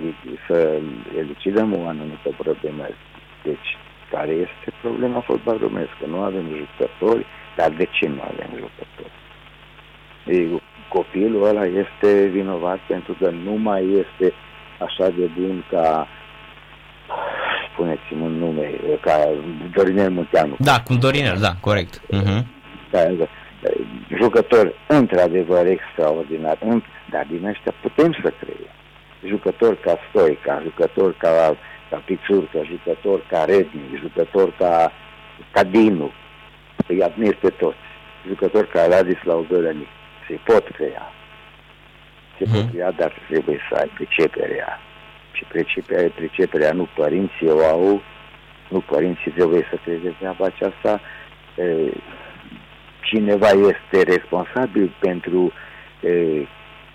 să 0.47 0.79
elucidăm 1.17 1.73
o 1.73 1.87
anumită 1.87 2.29
problemă. 2.37 2.87
Deci, 3.43 3.77
care 4.11 4.31
este 4.31 4.73
problema 4.81 5.19
fotbalului 5.19 5.67
românesc? 5.67 5.91
Că 5.99 6.05
nu 6.05 6.19
avem 6.21 6.45
jucători, 6.57 7.25
dar 7.55 7.69
de 7.69 7.87
ce 7.91 8.07
nu 8.07 8.21
avem 8.21 8.49
jucători? 8.49 9.13
Ei, 10.25 10.61
copilul 10.89 11.47
ăla 11.47 11.65
este 11.65 12.25
vinovat 12.25 12.79
pentru 12.87 13.15
că 13.19 13.29
nu 13.29 13.51
mai 13.51 13.83
este 13.83 14.33
așa 14.85 15.09
de 15.09 15.29
bun 15.37 15.65
ca 15.71 16.07
spuneți-mi 17.71 18.21
un 18.21 18.31
nume, 18.31 18.71
ca 19.01 19.27
Dorinel 19.73 20.11
Munteanu. 20.11 20.55
Da, 20.59 20.81
cu 20.83 20.93
Dorinel, 20.93 21.37
da, 21.39 21.53
corect. 21.61 21.99
Uh-huh. 21.99 22.41
Da, 22.91 23.03
da. 23.03 23.25
Jucători 24.21 24.73
într-adevăr 24.87 25.65
extraordinar, 25.65 26.57
dar 27.11 27.25
din 27.29 27.45
ăștia 27.45 27.73
putem 27.81 28.11
să 28.23 28.33
creăm. 28.39 28.73
Jucători 29.25 29.79
ca 29.79 29.97
Stoica, 30.09 30.61
jucători 30.63 31.15
ca, 31.17 31.55
ca 31.89 32.01
Pițurcă, 32.05 32.61
jucători 32.65 33.21
ca 33.27 33.43
Redni, 33.45 33.99
jucători 33.99 34.53
ca, 34.57 34.91
ca 35.51 35.63
Dinu, 35.63 36.11
îi 36.87 37.03
admir 37.03 37.35
pe 37.35 37.49
toți, 37.49 37.87
jucători 38.27 38.67
ca 38.67 38.85
Ladislau 38.85 39.45
Bălănic, 39.49 39.87
se 40.27 40.39
pot 40.43 40.67
crea 40.67 41.11
se 42.39 42.45
mm. 42.47 42.53
pot 42.53 42.95
dar 42.95 43.13
trebuie 43.29 43.59
să 43.69 43.75
ai 43.75 43.91
priceperea. 43.93 44.79
Și 45.31 45.43
priceperea, 45.43 46.09
priceperea 46.15 46.73
nu 46.73 46.87
părinții 46.95 47.47
o 47.49 47.59
au, 47.65 48.01
nu 48.69 48.79
părinții 48.79 49.31
trebuie 49.31 49.67
să 49.69 49.77
creeze 49.83 50.15
treaba 50.19 50.45
aceasta. 50.45 51.01
Cineva 53.01 53.47
este 53.47 54.11
responsabil 54.11 54.95
pentru 54.99 55.53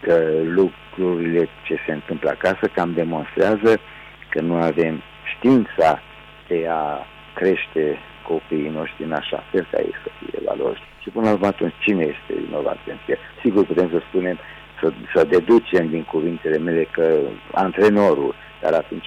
că 0.00 0.30
lucrurile 0.44 1.48
ce 1.62 1.76
se 1.86 1.92
întâmplă 1.92 2.30
acasă 2.30 2.66
cam 2.74 2.92
demonstrează 2.92 3.80
că 4.28 4.40
nu 4.40 4.54
avem 4.54 5.02
știința 5.36 6.02
de 6.48 6.66
a 6.70 7.06
crește 7.34 7.98
copiii 8.22 8.68
noștri 8.68 9.04
în 9.04 9.12
așa 9.12 9.44
fel 9.50 9.66
ca 9.70 9.78
ei 9.80 9.94
să 10.02 10.10
fie 10.18 10.38
valori. 10.44 10.82
Și 11.02 11.08
până 11.10 11.24
la 11.26 11.32
urmă 11.32 11.46
atunci 11.46 11.74
cine 11.78 12.02
este 12.02 12.40
vinovat 12.44 12.76
pentru 12.84 13.04
Sigur 13.40 13.66
putem 13.66 13.88
să 13.90 14.02
spunem, 14.08 14.38
să, 14.81 14.93
să 15.14 15.25
deducem 15.25 15.88
din 15.88 16.02
cuvintele 16.02 16.59
mele 16.59 16.85
că 16.90 17.19
antrenorul, 17.52 18.35
dar 18.61 18.73
atunci 18.73 19.07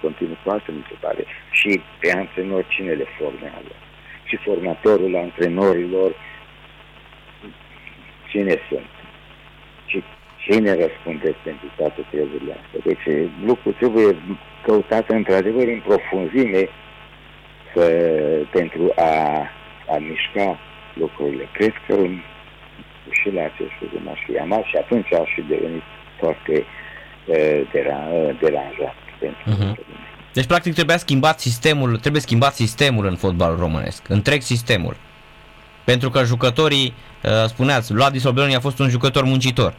continuu 0.00 0.36
cu 0.44 0.50
altă 0.50 0.70
întrebare, 0.70 1.24
și 1.50 1.80
pe 2.00 2.12
antrenor 2.16 2.64
cine 2.68 2.92
le 2.92 3.06
formează? 3.18 3.72
Și 4.24 4.36
formatorul 4.36 5.16
antrenorilor 5.16 6.12
cine 8.30 8.56
sunt? 8.68 8.92
Și 9.86 10.02
cine 10.36 10.70
răspunde 10.70 11.34
pentru 11.42 11.66
toate 11.76 12.00
treburile 12.10 12.52
astea? 12.52 12.80
Deci 12.84 13.28
lucrul 13.44 13.72
trebuie 13.72 14.16
căutat 14.62 15.10
într-adevăr 15.10 15.66
în 15.66 15.80
profunzime 15.80 16.68
să, 17.74 17.84
pentru 18.50 18.92
a, 18.96 19.12
a 19.94 19.96
mișca 19.98 20.58
lucrurile. 20.94 21.48
Cred 21.52 21.72
că 21.86 21.96
și 23.10 23.30
la 23.34 23.42
acest 23.42 23.74
lucru 23.80 23.98
m-aș 24.04 24.18
fi 24.26 24.38
amat 24.38 24.64
și 24.64 24.76
atunci 24.76 25.12
aș 25.12 25.28
fi 25.34 25.42
devenit 25.42 25.82
foarte 26.18 26.64
uh, 27.26 27.60
deranjat 28.40 28.94
pentru 29.18 29.50
uh-huh. 29.50 30.00
Deci, 30.32 30.46
practic, 30.46 30.74
trebuia 30.74 30.96
schimbat 30.96 31.40
sistemul, 31.40 31.96
trebuie 31.96 32.20
schimbat 32.20 32.54
sistemul 32.54 33.06
în 33.06 33.16
fotbalul 33.16 33.58
românesc, 33.58 34.08
întreg 34.08 34.40
sistemul. 34.40 34.96
Pentru 35.84 36.10
că 36.10 36.24
jucătorii, 36.24 36.94
spuneați, 37.46 37.92
Vladis 37.92 38.24
Obeloni 38.24 38.54
a 38.54 38.60
fost 38.60 38.78
un 38.78 38.88
jucător 38.88 39.24
muncitor. 39.24 39.74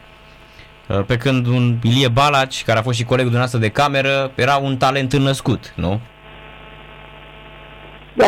Pe 1.06 1.16
când 1.16 1.46
un 1.46 1.76
Ilie 1.82 2.08
Balaci, 2.08 2.64
care 2.64 2.78
a 2.78 2.82
fost 2.82 2.96
și 2.96 3.04
colegul 3.04 3.30
dumneavoastră 3.30 3.58
de 3.58 3.68
cameră, 3.68 4.32
era 4.34 4.56
un 4.56 4.76
talent 4.76 5.12
înnăscut, 5.12 5.72
nu? 5.76 6.00
Da, 8.14 8.26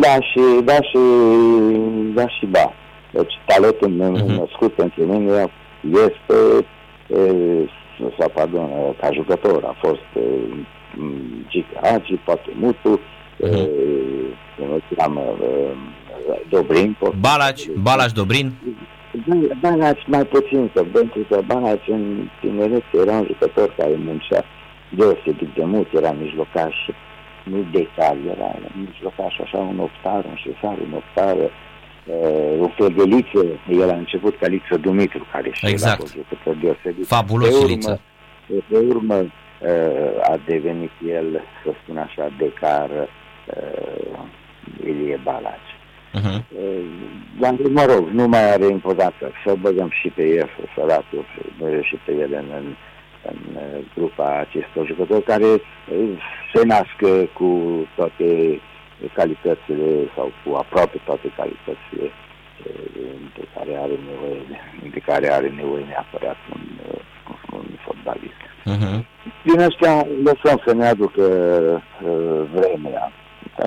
da 0.00 0.14
și 0.20 0.40
da 0.64 0.74
și 0.74 0.98
da 2.14 2.28
și 2.28 2.46
da. 2.46 2.72
Deci 3.14 3.34
talentul 3.46 3.90
uh-huh. 3.90 4.38
născut 4.38 4.72
pentru 4.72 5.02
mine 5.02 5.50
este 5.90 6.66
sau 8.18 8.28
pardon, 8.34 8.70
ca 9.00 9.08
jucător 9.12 9.64
a 9.64 9.76
fost 9.82 10.26
Gica 11.48 11.80
Hagi, 11.82 12.20
poate 12.24 12.50
Mutu, 12.60 13.00
uh-huh. 13.42 13.68
am 14.98 15.20
Dobrin. 16.48 16.96
Balaci, 17.20 17.68
Balaci 17.82 18.12
Dobrin. 18.12 18.52
Balaci 19.60 20.06
mai 20.06 20.24
puțin, 20.24 20.70
că, 20.74 20.82
pentru 20.92 21.20
că 21.28 21.40
Balaci 21.46 21.88
în 21.88 22.28
tineret 22.40 22.82
era 22.92 23.12
un 23.12 23.26
jucător 23.26 23.74
care 23.76 23.94
muncea 24.04 24.44
deosebit 24.88 25.54
de 25.54 25.64
mult, 25.64 25.92
era 25.92 26.12
mijlocaș 26.12 26.74
nu 27.44 27.66
decal, 27.72 28.16
era 28.34 28.50
mijlocaș 28.86 29.38
așa 29.44 29.58
un 29.58 29.78
optar, 29.78 30.24
un 30.24 30.36
șefar, 30.36 30.76
un 30.86 30.92
optar, 31.00 31.36
uh, 32.06 32.60
o 32.60 32.68
fedeliță, 32.68 33.44
el 33.68 33.90
a 33.90 33.94
început 33.94 34.38
ca 34.38 34.46
Liță 34.46 34.76
Dumitru, 34.76 35.26
care 35.32 35.50
și 35.52 35.66
exact. 35.66 36.00
era 36.00 36.10
un 36.14 36.22
jucător 36.22 36.54
deosebit. 36.62 37.06
Fabulos 37.06 37.48
pe 37.48 37.54
urmă, 37.54 37.68
Liță. 37.68 38.00
Pe 38.68 38.78
urmă 38.78 39.14
uh, 39.14 40.30
a 40.30 40.40
devenit 40.46 40.92
el, 41.08 41.42
să 41.64 41.70
spun 41.82 41.96
așa, 41.96 42.32
decar 42.38 42.90
uh, 42.90 44.18
Ilie 44.86 45.20
Balaci. 45.22 45.72
Uh-huh. 46.18 46.42
Dar, 47.40 47.54
mă 47.70 47.84
rog, 47.84 48.08
nu 48.08 48.28
mai 48.28 48.52
are 48.52 48.66
importanță 48.66 49.32
să 49.44 49.54
băgăm 49.60 49.90
și 50.00 50.08
pe 50.08 50.22
el, 50.22 50.48
săratul, 50.74 51.24
și 51.82 51.98
pe 52.04 52.12
el 52.12 52.32
în, 52.32 52.46
în 52.56 52.74
în 53.30 53.56
uh, 53.56 53.84
grupa 53.94 54.38
acestor 54.38 54.86
jucători 54.86 55.22
care 55.22 55.46
uh, 55.46 55.58
se 56.54 56.64
nasc 56.64 57.28
cu 57.32 57.50
toate 57.96 58.60
calitățile 59.12 59.90
sau 60.14 60.32
cu 60.44 60.54
aproape 60.54 61.00
toate 61.04 61.28
calitățile 61.36 62.06
uh, 62.06 63.20
de 63.36 63.44
care 63.54 63.72
are 63.84 63.96
nevoie, 64.08 64.42
de 64.92 64.98
care 64.98 65.32
are 65.32 65.48
nevoie 65.48 65.84
neapărat 65.84 66.36
un, 66.54 66.64
un 67.58 67.66
fotbalist. 67.84 68.42
Uh-huh. 68.72 68.98
Din 69.42 69.60
ăștia 69.60 70.06
lăsăm 70.22 70.62
să 70.66 70.74
ne 70.74 70.86
aducă 70.86 71.22
uh, 71.22 72.42
vremea, 72.54 73.12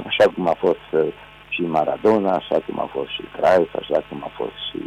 așa 0.06 0.26
cum 0.36 0.48
a 0.48 0.56
fost 0.58 0.88
uh, 0.92 1.08
și 1.50 1.62
Maradona, 1.62 2.32
așa 2.32 2.62
cum 2.66 2.80
a 2.80 2.90
fost 2.92 3.10
și 3.10 3.24
Cruyff, 3.36 3.76
așa 3.76 4.04
cum 4.10 4.24
a 4.24 4.32
fost 4.36 4.58
și 4.70 4.82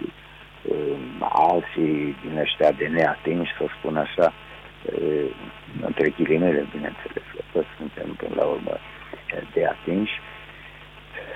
uh, 0.70 0.96
alții 1.32 2.16
din 2.22 2.38
ăștia 2.38 2.70
de 2.72 2.86
neatinși, 2.86 3.56
să 3.58 3.64
spun 3.78 3.96
așa, 3.96 4.32
între 5.86 6.08
ghilimele, 6.16 6.68
bineînțeles, 6.74 7.24
că 7.34 7.42
toți 7.52 7.66
suntem 7.78 8.08
până 8.20 8.34
la 8.36 8.44
urmă 8.44 8.74
de 9.54 9.66
atinși, 9.66 10.20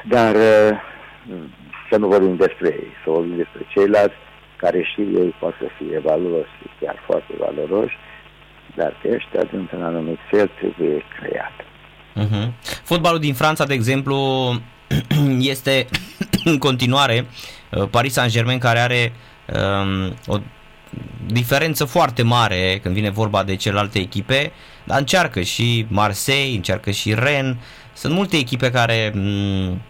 dar 0.04 0.34
să 1.90 1.96
nu 1.98 2.06
vorbim 2.06 2.36
despre 2.36 2.68
ei, 2.68 2.88
să 3.04 3.10
vorbim 3.10 3.36
despre 3.36 3.66
ceilalți 3.68 4.14
care 4.56 4.82
și 4.82 5.00
ei 5.00 5.34
pot 5.38 5.54
să 5.60 5.66
fie 5.78 5.98
valoroși, 5.98 6.50
chiar 6.80 6.96
foarte 7.06 7.32
valoroși, 7.38 7.96
dar 8.74 8.92
pe 9.02 9.08
ăștia, 9.14 9.42
dintr-un 9.50 9.82
anumit 9.82 10.18
fel, 10.30 10.50
trebuie 10.58 11.04
creat. 11.18 11.56
Uh-huh. 12.22 12.46
Fotbalul 12.82 13.18
din 13.18 13.34
Franța, 13.34 13.64
de 13.64 13.74
exemplu, 13.74 14.16
este 15.54 15.86
în 16.50 16.58
continuare 16.58 17.26
Paris 17.90 18.12
Saint-Germain 18.12 18.58
care 18.58 18.78
are 18.78 19.12
um, 19.46 20.14
o 20.26 20.38
diferență 21.26 21.84
foarte 21.84 22.22
mare 22.22 22.78
când 22.82 22.94
vine 22.94 23.10
vorba 23.10 23.44
de 23.44 23.56
celelalte 23.56 23.98
echipe, 23.98 24.52
dar 24.84 24.98
încearcă 24.98 25.40
și 25.40 25.86
Marseille, 25.88 26.56
încearcă 26.56 26.90
și 26.90 27.14
Rennes. 27.14 27.56
Sunt 27.94 28.14
multe 28.14 28.36
echipe 28.36 28.70
care 28.70 29.10
m- 29.10 29.14
mm, 29.14 29.80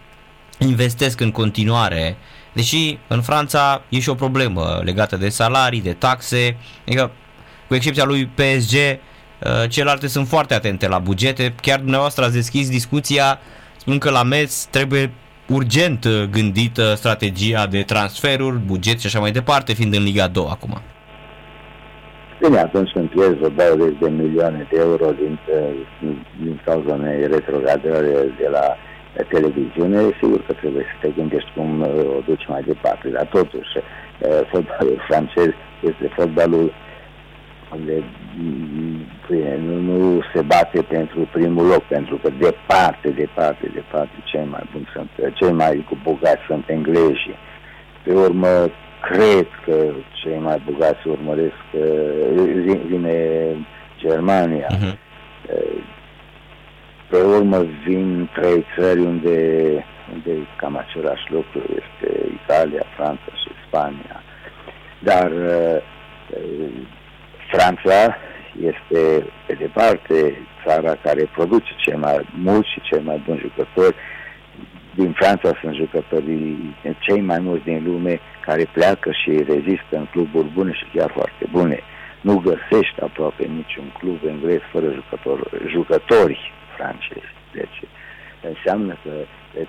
investesc 0.57 1.19
în 1.19 1.31
continuare, 1.31 2.17
deși 2.53 2.97
în 3.07 3.21
Franța 3.21 3.81
e 3.89 3.99
și 3.99 4.09
o 4.09 4.15
problemă 4.15 4.81
legată 4.83 5.15
de 5.17 5.29
salarii, 5.29 5.81
de 5.81 5.93
taxe, 5.93 6.57
adică 6.87 7.11
cu 7.67 7.75
excepția 7.75 8.03
lui 8.03 8.25
PSG, 8.25 8.73
uh, 8.73 9.69
celelalte 9.69 10.07
sunt 10.07 10.27
foarte 10.27 10.53
atente 10.53 10.87
la 10.87 10.99
bugete. 10.99 11.53
Chiar 11.61 11.79
dumneavoastră 11.79 12.23
ați 12.23 12.33
deschis 12.33 12.69
discuția 12.69 13.39
spun 13.77 13.97
că 13.97 14.09
la 14.09 14.23
MES 14.23 14.67
trebuie 14.69 15.11
urgent 15.47 16.07
gândită 16.07 16.93
strategia 16.95 17.67
de 17.67 17.83
transferuri, 17.83 18.57
buget 18.57 18.99
și 18.99 19.05
așa 19.05 19.19
mai 19.19 19.31
departe, 19.31 19.73
fiind 19.73 19.93
în 19.93 20.03
Liga 20.03 20.27
2 20.27 20.47
acum. 20.49 20.81
Bine, 22.39 22.59
atunci 22.59 22.91
când 22.91 23.09
pierzi 23.09 23.43
o 23.43 23.49
20 23.49 23.97
de 23.99 24.09
milioane 24.09 24.67
de 24.71 24.77
euro 24.79 25.11
din, 25.11 25.39
din 26.41 26.61
cauza 26.65 26.93
unei 26.93 27.27
retrogradări 27.27 28.33
de 28.37 28.47
la 28.51 28.75
televiziune, 29.29 29.99
sigur 30.21 30.41
că 30.45 30.53
trebuie 30.53 30.83
să 30.83 30.95
te 31.01 31.13
gândești 31.15 31.51
cum 31.55 31.81
uh, 31.81 32.15
o 32.17 32.19
duci 32.25 32.47
mai 32.47 32.63
departe, 32.63 33.07
dar 33.09 33.25
totuși 33.25 33.77
uh, 33.77 34.39
fotbalul 34.51 35.01
francez 35.07 35.51
este 35.79 36.07
fotbalul 36.15 36.73
unde 37.73 38.03
bine, 39.27 39.57
nu, 39.57 39.75
nu 39.79 40.21
se 40.33 40.41
bate 40.41 40.81
pentru 40.81 41.27
primul 41.31 41.65
loc, 41.65 41.83
pentru 41.83 42.15
că 42.17 42.29
departe, 42.29 43.09
departe, 43.09 43.71
departe, 43.73 44.15
cei 44.23 44.47
mai 44.49 44.69
buni 44.71 44.87
sunt, 44.93 45.09
cei 45.33 45.51
mai 45.51 45.85
cu 45.89 45.97
bogați 46.03 46.45
sunt 46.47 46.63
englezii. 46.67 47.37
Pe 48.03 48.13
urmă, 48.13 48.47
cred 49.11 49.47
că 49.65 49.93
cei 50.13 50.39
mai 50.39 50.61
bogați 50.65 51.07
urmăresc, 51.07 51.63
vine 52.85 53.45
Germania. 53.97 54.67
Uh-huh. 54.71 54.97
Pe 57.09 57.17
urmă 57.21 57.65
vin 57.87 58.29
trei 58.33 58.65
țări 58.77 58.99
unde, 58.99 59.39
unde 60.13 60.31
cam 60.57 60.77
același 60.77 61.31
lucru 61.31 61.59
este 61.59 62.27
Italia, 62.43 62.83
Franța 62.95 63.31
și 63.43 63.49
Spania. 63.67 64.23
Dar 64.99 65.31
Franța 67.51 68.17
este 68.61 69.25
pe 69.45 69.53
departe 69.53 70.47
țara 70.65 70.95
care 71.03 71.29
produce 71.35 71.71
cei 71.77 71.97
mai 71.97 72.27
mulți 72.43 72.69
și 72.69 72.81
cei 72.81 73.01
mai 73.03 73.21
buni 73.25 73.39
jucători 73.39 73.95
din 74.95 75.11
Franța 75.11 75.57
sunt 75.61 75.75
jucătorii 75.75 76.75
cei 76.99 77.21
mai 77.21 77.39
mulți 77.39 77.63
din 77.63 77.83
lume 77.85 78.19
care 78.45 78.69
pleacă 78.71 79.11
și 79.11 79.29
rezistă 79.29 79.93
în 80.01 80.05
cluburi 80.11 80.47
bune 80.53 80.73
și 80.73 80.85
chiar 80.93 81.11
foarte 81.11 81.45
bune. 81.51 81.79
Nu 82.21 82.35
găsești 82.37 83.01
aproape 83.01 83.43
niciun 83.43 83.87
club 83.99 84.19
englez 84.27 84.59
fără 84.71 84.87
jucători, 84.91 85.41
jucători 85.67 86.51
francezi. 86.77 87.31
Deci 87.51 87.79
înseamnă 88.41 88.97
că 89.03 89.13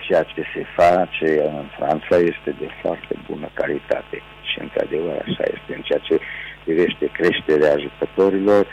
ceea 0.07 0.23
ce 0.23 0.43
se 0.55 0.63
face 0.81 1.43
în 1.43 1.67
Franța 1.79 2.17
este 2.17 2.51
de 2.61 2.69
foarte 2.83 3.15
bună 3.29 3.49
calitate 3.55 4.23
și 4.49 4.57
într-adevăr 4.61 5.17
așa 5.27 5.45
este 5.55 5.71
în 5.77 5.83
ceea 5.83 5.99
ce 5.99 6.19
privește 6.65 7.07
creșterea 7.19 7.83
jucătorilor 7.87 8.67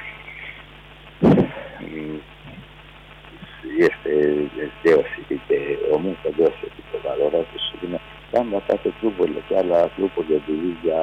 este 3.89 4.13
deosebit 4.83 5.41
de 5.47 5.59
o 5.93 5.97
muncă 5.97 6.27
deosebit 6.37 6.85
de 6.91 6.97
valoroasă 7.07 7.55
și 7.65 7.73
bine, 7.81 7.99
am 8.39 8.47
la 8.51 8.61
toate 8.67 8.89
cluburile, 8.99 9.41
chiar 9.49 9.65
la 9.65 9.91
clubul 9.95 10.25
de 10.29 10.39
divizia 10.51 11.01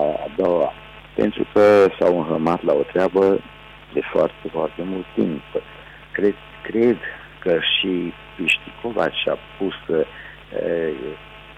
a, 0.00 0.02
a 0.24 0.28
doua, 0.36 0.72
pentru 1.14 1.46
că 1.52 1.64
s-au 1.98 2.18
înhămat 2.18 2.62
la 2.62 2.72
o 2.72 2.82
treabă 2.92 3.40
de 3.92 4.00
foarte, 4.12 4.48
foarte 4.50 4.82
mult 4.84 5.06
timp. 5.14 5.42
Cred, 6.12 6.34
cred 6.62 6.98
că 7.38 7.58
și 7.74 8.12
Pișticova 8.36 9.10
și-a 9.10 9.38
pus 9.58 9.74
uh, 9.88 10.06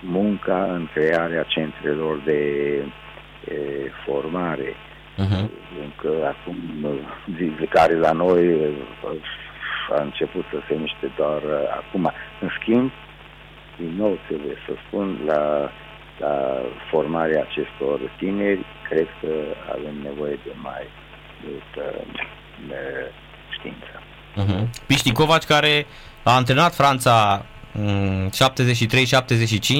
munca 0.01 0.65
în 0.65 0.89
crearea 0.95 1.43
centrelor 1.43 2.21
de 2.25 2.43
uh, 2.85 3.91
formare. 4.05 4.75
Uh-huh. 5.15 5.47
Încă 5.85 6.27
acum, 6.27 6.57
zile 7.37 7.67
care 7.71 7.95
la 7.97 8.13
noi 8.13 8.75
a 9.91 10.03
început 10.03 10.45
să 10.53 10.59
se 10.69 10.75
miște 10.75 11.13
doar 11.17 11.43
acum. 11.81 12.13
În 12.41 12.49
schimb, 12.61 12.91
din 13.77 13.95
nou 13.97 14.19
trebuie 14.27 14.57
să 14.67 14.73
spun, 14.87 15.21
la, 15.27 15.71
la 16.19 16.61
formarea 16.91 17.47
acestor 17.49 18.01
tineri, 18.19 18.65
cred 18.89 19.07
că 19.21 19.33
avem 19.73 19.95
nevoie 20.03 20.39
de 20.45 20.53
mai 20.63 20.83
multă 21.45 22.05
știință. 23.51 24.03
Uh-huh. 24.43 24.69
Piști 24.87 25.13
Covaci 25.13 25.45
care 25.45 25.87
a 26.23 26.35
antrenat 26.35 26.75
Franța 26.75 27.45
73-75 27.77 27.79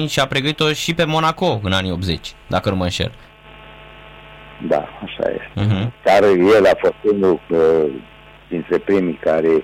și 0.07 0.19
a 0.19 0.27
pregătit-o 0.27 0.73
și 0.73 0.93
pe 0.93 1.05
Monaco 1.05 1.59
în 1.63 1.71
anii 1.71 1.91
80, 1.91 2.33
dacă 2.47 2.69
nu 2.69 2.75
mă 2.75 2.83
înșel. 2.83 3.11
Da, 4.67 4.89
așa 5.03 5.29
este. 5.29 5.51
Uh-huh. 5.55 5.91
Care 6.03 6.27
el 6.27 6.65
a 6.65 6.77
fost 6.77 7.15
unul 7.15 7.39
uh, 7.49 7.85
dintre 8.49 8.77
primii 8.77 9.19
care 9.23 9.47
uh, 9.47 9.63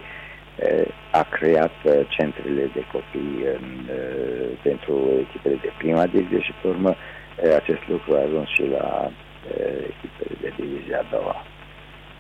a 1.11 1.23
creat 1.23 1.71
uh, 1.83 1.93
centrele 2.09 2.69
de 2.73 2.83
copii 2.91 3.35
în, 3.55 3.87
uh, 3.89 4.57
pentru 4.61 4.93
echipele 5.19 5.57
de 5.61 5.71
prima 5.77 6.05
divizie 6.05 6.41
și 6.41 6.53
pe 6.61 6.67
urmă 6.67 6.89
uh, 6.89 7.55
acest 7.55 7.83
lucru 7.87 8.15
a 8.15 8.23
ajuns 8.25 8.47
și 8.47 8.63
la 8.77 9.11
uh, 9.11 9.89
echipele 9.91 10.35
de 10.41 10.53
divizia 10.55 10.99
a 10.99 11.05
doua. 11.11 11.45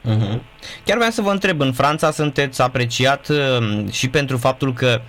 Uh-huh. 0.01 0.39
Chiar 0.85 0.95
vreau 0.95 1.11
să 1.11 1.21
vă 1.21 1.31
întreb, 1.31 1.59
în 1.61 1.73
Franța 1.73 2.11
sunteți 2.11 2.61
apreciat 2.61 3.27
uh, 3.27 3.91
și 3.91 4.09
pentru 4.09 4.37
faptul 4.37 4.73
că 4.73 5.01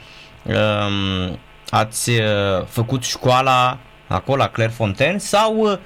uh, 0.43 1.33
ați 1.71 2.11
uh, 2.11 2.65
făcut 2.67 3.05
școala 3.05 3.79
acolo 4.07 4.37
la 4.37 4.49
Clairefontaine 4.49 5.19
sau 5.19 5.57
uh, 5.57 5.79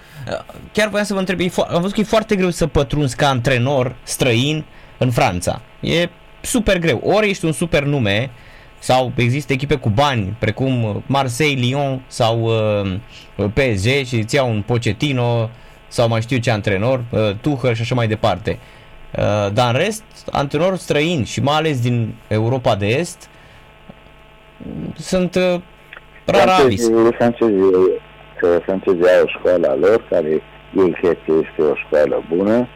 chiar 0.72 0.88
vreau 0.88 1.04
să 1.04 1.12
vă 1.12 1.18
întreb, 1.18 1.40
am 1.68 1.80
văzut 1.80 1.92
că 1.92 2.00
e 2.00 2.04
foarte 2.04 2.36
greu 2.36 2.50
să 2.50 2.66
pătrunzi 2.66 3.16
ca 3.16 3.28
antrenor 3.28 3.96
străin 4.02 4.64
în 4.98 5.10
Franța. 5.10 5.60
E 5.80 6.08
super 6.46 6.78
greu. 6.78 7.00
Ori 7.04 7.28
ești 7.28 7.44
un 7.44 7.52
super 7.52 7.82
nume 7.82 8.30
sau 8.78 9.12
există 9.16 9.52
echipe 9.52 9.74
cu 9.74 9.88
bani 9.88 10.36
precum 10.38 11.02
Marseille, 11.06 11.66
Lyon 11.66 12.02
sau 12.06 12.40
uh, 12.42 13.50
PSG 13.52 14.04
și 14.04 14.16
îți 14.16 14.34
iau 14.34 14.50
un 14.50 14.62
Pochettino 14.66 15.50
sau 15.88 16.08
mai 16.08 16.20
știu 16.20 16.38
ce 16.38 16.50
antrenor, 16.50 17.04
uh, 17.10 17.30
Tuchel 17.40 17.74
și 17.74 17.80
așa 17.80 17.94
mai 17.94 18.08
departe. 18.08 18.50
Uh, 18.50 18.76
Uh, 19.16 19.52
dar 19.52 19.74
în 19.74 19.80
rest, 19.80 20.04
antrenori 20.32 20.78
străini 20.78 21.24
și 21.24 21.42
mai 21.42 21.56
ales 21.56 21.80
din 21.80 22.14
Europa 22.28 22.74
de 22.74 22.86
Est 22.86 23.28
sunt 24.96 25.34
uh, 25.34 25.60
rar 26.24 26.48
avis. 26.48 26.90
Francezii 27.16 29.08
au 29.18 29.24
o 29.24 29.28
școală 29.38 29.68
a 29.68 29.74
lor, 29.74 30.06
care 30.10 30.28
ei 30.76 30.96
cred 31.00 31.16
că 31.26 31.32
este 31.42 31.62
o 31.62 31.74
școală 31.74 32.24
bună 32.34 32.68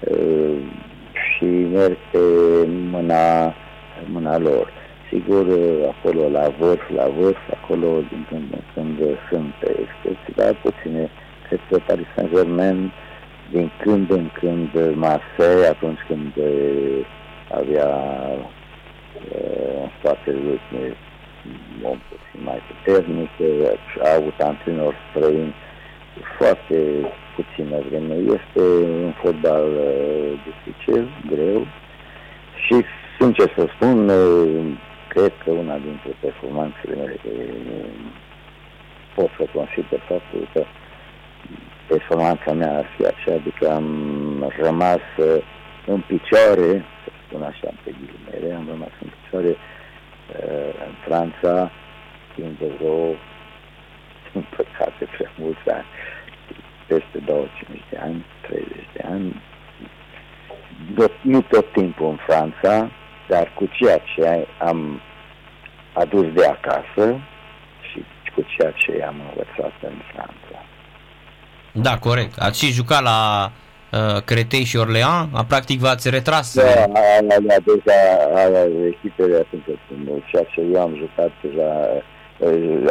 uh, 0.00 0.56
și 1.36 1.44
merg 1.44 1.96
pe 2.10 2.18
mâna, 2.90 3.54
mâna 4.06 4.38
lor. 4.38 4.72
Sigur, 5.10 5.46
acolo 5.92 6.28
la 6.28 6.48
vârf, 6.58 6.90
la 6.94 7.06
vârf, 7.18 7.38
acolo 7.62 7.88
din 8.10 8.26
când 8.28 8.52
în 8.52 8.62
când 8.74 9.18
sunt 9.30 9.54
excepții, 9.60 10.34
dar 10.36 10.54
puține. 10.62 11.10
Cred 11.48 11.60
că 11.68 11.78
Paris 11.86 12.06
Saint-Germain 12.14 12.92
din 13.50 13.70
când 13.82 14.10
în 14.10 14.30
când 14.38 14.94
Marseille, 14.94 15.66
atunci 15.66 15.98
când 16.08 16.32
avea 17.50 17.90
în 19.82 19.88
spatele 19.98 20.38
lui 20.44 20.60
om 21.82 21.98
puțin 22.08 22.40
mai 22.44 22.60
puternic, 22.68 23.30
a 24.02 24.14
avut 24.14 24.40
antrenori 24.40 24.96
străini 25.10 25.54
foarte 26.38 26.78
puțină 27.34 27.76
vreme. 27.88 28.14
Este 28.14 28.84
un 29.04 29.12
fotbal 29.22 29.66
dificil, 30.44 31.08
greu 31.30 31.66
și, 32.64 32.84
sincer 33.18 33.52
să 33.56 33.68
spun, 33.74 34.10
cred 35.08 35.32
că 35.44 35.50
una 35.50 35.76
dintre 35.78 36.10
performanțele 36.20 36.94
mele 36.94 37.16
pot 39.16 39.30
să 39.38 39.44
consider 39.52 40.00
faptul 40.08 40.48
că 40.52 40.62
performanța 41.88 42.52
mea 42.52 42.76
ar 42.78 42.86
fi 42.96 43.04
așa, 43.04 43.32
adică 43.32 43.70
am 43.70 43.88
rămas 44.62 45.04
uh, 45.16 45.42
în 45.86 46.00
picioare, 46.10 46.70
să 47.02 47.10
spun 47.26 47.42
așa, 47.42 47.68
pe 47.82 47.90
ghilimele, 47.98 48.54
am 48.54 48.66
rămas 48.70 48.94
în 49.02 49.08
picioare 49.16 49.52
uh, 49.56 50.70
în 50.86 50.94
Franța 51.06 51.70
timp 52.34 52.58
de 52.58 52.68
vreo, 52.78 52.98
în 54.36 54.44
păcate, 54.56 55.02
prea 55.16 55.30
mulți 55.38 55.68
ani, 55.78 55.88
peste 56.86 57.18
25 57.24 57.82
de 57.90 57.98
ani, 58.06 58.24
30 58.40 58.68
de 58.92 59.02
ani, 59.12 59.42
tot, 60.96 61.12
nu 61.22 61.40
tot 61.40 61.72
timpul 61.72 62.08
în 62.08 62.18
Franța, 62.26 62.90
dar 63.28 63.52
cu 63.54 63.68
ceea 63.78 63.98
ce 64.14 64.46
am 64.58 65.00
adus 65.92 66.32
de 66.32 66.44
acasă 66.44 67.20
și 67.90 68.04
cu 68.34 68.42
ceea 68.56 68.70
ce 68.70 69.04
am 69.06 69.16
învățat 69.28 69.72
în 69.80 69.96
Franța. 70.12 70.64
Da, 71.72 71.98
corect. 71.98 72.38
Ați 72.38 72.64
și 72.64 72.72
jucat 72.72 73.02
la 73.02 73.50
uh, 73.92 74.22
Cretei 74.22 74.64
și 74.64 74.76
Orlean? 74.76 75.28
A, 75.32 75.44
practic 75.44 75.80
v-ați 75.80 76.10
retras? 76.10 76.54
Da, 76.54 76.62
aia, 76.62 76.86
aia, 77.28 77.58
deja, 77.64 78.00
aia, 78.34 78.64
echipele 78.86 79.36
atunci 79.36 79.78
când 79.88 80.24
ceea 80.30 80.42
ce 80.42 80.60
eu 80.72 80.80
am 80.80 80.96
jucat 80.96 81.30
deja, 81.42 81.70
uh, 81.96 82.02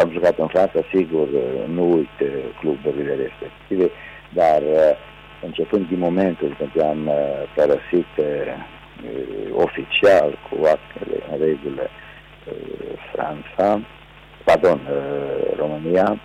am 0.02 0.12
jucat 0.12 0.38
în 0.38 0.48
Franța, 0.48 0.80
sigur, 0.94 1.28
uh, 1.28 1.68
nu 1.68 1.92
uit 1.92 2.18
uh, 2.22 2.28
cluburile 2.60 3.16
respective, 3.16 3.90
dar 4.30 4.62
începând 5.42 5.88
din 5.88 6.00
momentul 6.00 6.56
când 6.58 6.84
am 6.86 7.10
părăsit 7.56 8.08
oficial 9.52 10.38
cu 10.50 10.66
actele 10.66 11.18
în 11.32 11.40
regulă 11.40 11.90
Franța, 13.12 13.82
pardon, 14.44 14.80
România, 15.58 16.20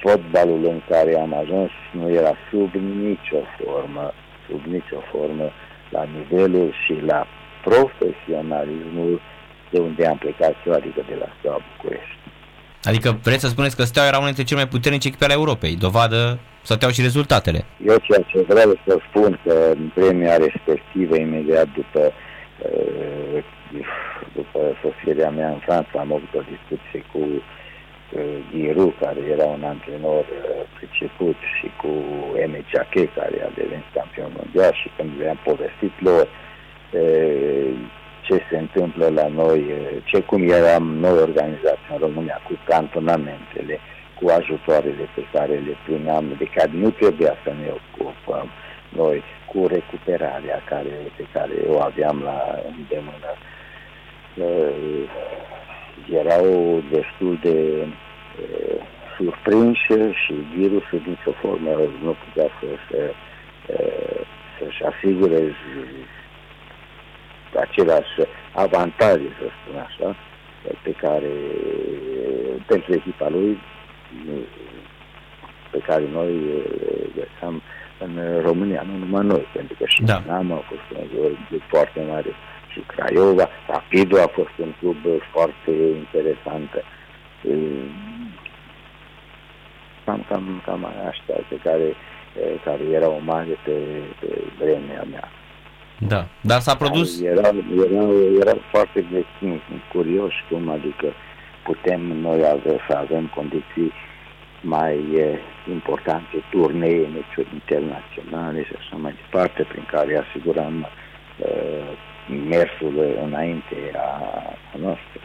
fotbalul 0.00 0.64
în 0.64 0.80
care 0.88 1.18
am 1.20 1.34
ajuns 1.34 1.70
nu 1.92 2.08
era 2.10 2.34
sub 2.50 2.74
nicio 2.74 3.42
formă, 3.58 4.12
sub 4.48 4.60
nicio 4.64 5.00
formă 5.10 5.50
la 5.90 6.04
nivelul 6.16 6.74
și 6.84 6.94
la 7.06 7.26
profesionalismul 7.64 9.20
de 9.74 9.80
unde 9.88 10.06
am 10.06 10.18
plecat 10.24 10.54
eu, 10.66 10.72
adică 10.80 11.00
de 11.10 11.16
la 11.22 11.28
Steaua 11.38 11.60
București. 11.70 12.16
Adică 12.90 13.08
vreți 13.26 13.44
să 13.44 13.48
spuneți 13.48 13.76
că 13.76 13.84
Steaua 13.84 14.08
era 14.08 14.18
unul 14.22 14.30
dintre 14.32 14.48
cele 14.48 14.60
mai 14.62 14.74
puternice 14.74 15.08
echipe 15.08 15.24
ale 15.24 15.40
Europei, 15.40 15.82
dovadă 15.86 16.20
stăteau 16.68 16.90
și 16.90 17.06
rezultatele. 17.08 17.60
Eu 17.90 17.96
ceea 18.06 18.22
ce 18.30 18.38
vreau 18.52 18.70
să 18.86 18.92
spun 19.08 19.40
că 19.44 19.54
în 19.78 19.90
premia 19.94 20.36
respectivă, 20.46 21.14
imediat 21.16 21.68
după, 21.78 22.02
uh, 22.66 23.44
după 24.38 24.60
sosirea 24.84 25.30
mea 25.30 25.48
în 25.56 25.60
Franța, 25.66 25.94
am 26.00 26.12
avut 26.12 26.32
o 26.40 26.48
discuție 26.54 27.00
cu 27.12 27.22
Ghiru, 28.52 28.94
care 29.00 29.20
era 29.34 29.46
un 29.56 29.64
antrenor 29.74 30.24
uh, 30.30 30.62
priceput, 30.76 31.36
și 31.56 31.66
cu 31.80 31.92
Eme 32.42 32.60
Jache, 32.72 33.04
care 33.18 33.36
a 33.46 33.50
devenit 33.60 33.88
campion 33.94 34.32
mondial 34.38 34.72
și 34.80 34.88
când 34.96 35.10
le-am 35.18 35.40
povestit 35.50 35.94
lor 36.08 36.24
uh, 36.28 37.72
ce 38.26 38.36
se 38.50 38.58
întâmplă 38.58 39.06
la 39.08 39.26
noi, 39.28 39.58
uh, 39.58 40.02
ce 40.04 40.18
cum 40.20 40.42
eram 40.50 40.84
noi 41.04 41.18
organizați 41.28 41.84
în 41.92 41.98
România, 41.98 42.40
cu 42.46 42.58
cantonamentele, 42.64 43.78
cu 44.20 44.28
ajutoarele 44.28 45.04
pe 45.14 45.24
care 45.32 45.54
le 45.66 45.76
primeam, 45.84 46.24
de 46.38 46.44
care 46.44 46.70
nu 46.72 46.90
trebuia 46.90 47.34
să 47.44 47.50
ne 47.60 47.70
ocupăm 47.78 48.46
noi, 48.88 49.22
cu 49.50 49.66
recuperarea 49.66 50.62
care, 50.64 50.94
pe 51.16 51.24
care 51.32 51.52
o 51.68 51.80
aveam 51.80 52.22
la 52.22 52.38
îndemână. 52.76 53.30
Erau 56.20 56.82
destul 56.90 57.38
de 57.42 57.86
surprinși 59.16 59.92
și 60.24 60.34
virusul 60.56 61.00
din 61.04 61.18
ce 61.24 61.30
formă 61.30 61.70
nu 62.02 62.16
putea 62.24 62.48
să, 62.60 62.66
să, 62.88 63.14
să-și 64.58 64.82
asigure 64.82 65.54
aceleași 67.58 68.14
avantaje, 68.52 69.28
să 69.38 69.46
spun 69.48 69.76
așa, 69.86 70.16
pe 70.82 70.90
care 70.90 71.32
pentru 72.66 72.92
echipa 72.92 73.28
lui 73.28 73.58
pe 75.70 75.78
care 75.78 76.04
noi 76.12 76.34
găseam 77.14 77.62
în 77.98 78.40
România, 78.42 78.82
nu 78.86 78.96
numai 78.96 79.24
noi, 79.24 79.46
pentru 79.52 79.74
că 79.78 79.84
și 79.86 80.02
da. 80.02 80.18
Dinamo 80.18 80.54
a 80.54 80.64
fost 80.70 80.86
un 81.00 81.06
club 81.48 81.62
foarte 81.68 82.00
mare 82.10 82.30
și 82.68 82.80
Craiova, 82.86 83.48
Rapidul 83.66 84.18
a 84.18 84.26
fost 84.26 84.56
un 84.58 84.72
club 84.78 84.96
foarte 85.32 85.70
interesant 86.02 86.70
cam, 90.04 90.24
cam, 90.28 90.62
cam 90.64 90.84
așa 90.84 91.42
pe 91.48 91.56
care, 91.62 91.94
care 92.64 92.82
era 92.92 93.08
o 93.08 93.18
mare 93.18 93.58
pe, 93.64 93.76
pe 94.20 94.26
vremea 94.58 95.06
mea. 95.10 95.28
Da, 96.06 96.26
dar 96.40 96.60
s-a 96.60 96.76
produs... 96.76 97.20
Erau, 97.20 97.54
erau, 97.90 98.12
erau 98.40 98.62
foarte 98.70 99.06
curioși 99.92 100.44
cum 100.50 100.70
adică 100.70 101.06
putem 101.62 102.00
noi 102.00 102.38
avea, 102.38 102.78
să 102.88 102.96
avem 102.96 103.30
condiții 103.34 103.92
mai 104.60 104.96
eh, 105.16 105.38
importante, 105.70 106.44
turnee, 106.50 107.08
meciuri 107.16 107.54
internaționale 107.54 108.64
și 108.64 108.72
așa 108.78 108.96
mai 108.96 109.14
departe, 109.22 109.62
prin 109.62 109.86
care 109.90 110.24
asiguram 110.26 110.88
uh, 111.38 111.96
mersul 112.48 113.16
înainte 113.24 113.76
a, 113.96 114.08
a 114.74 114.76
noastră. 114.80 115.20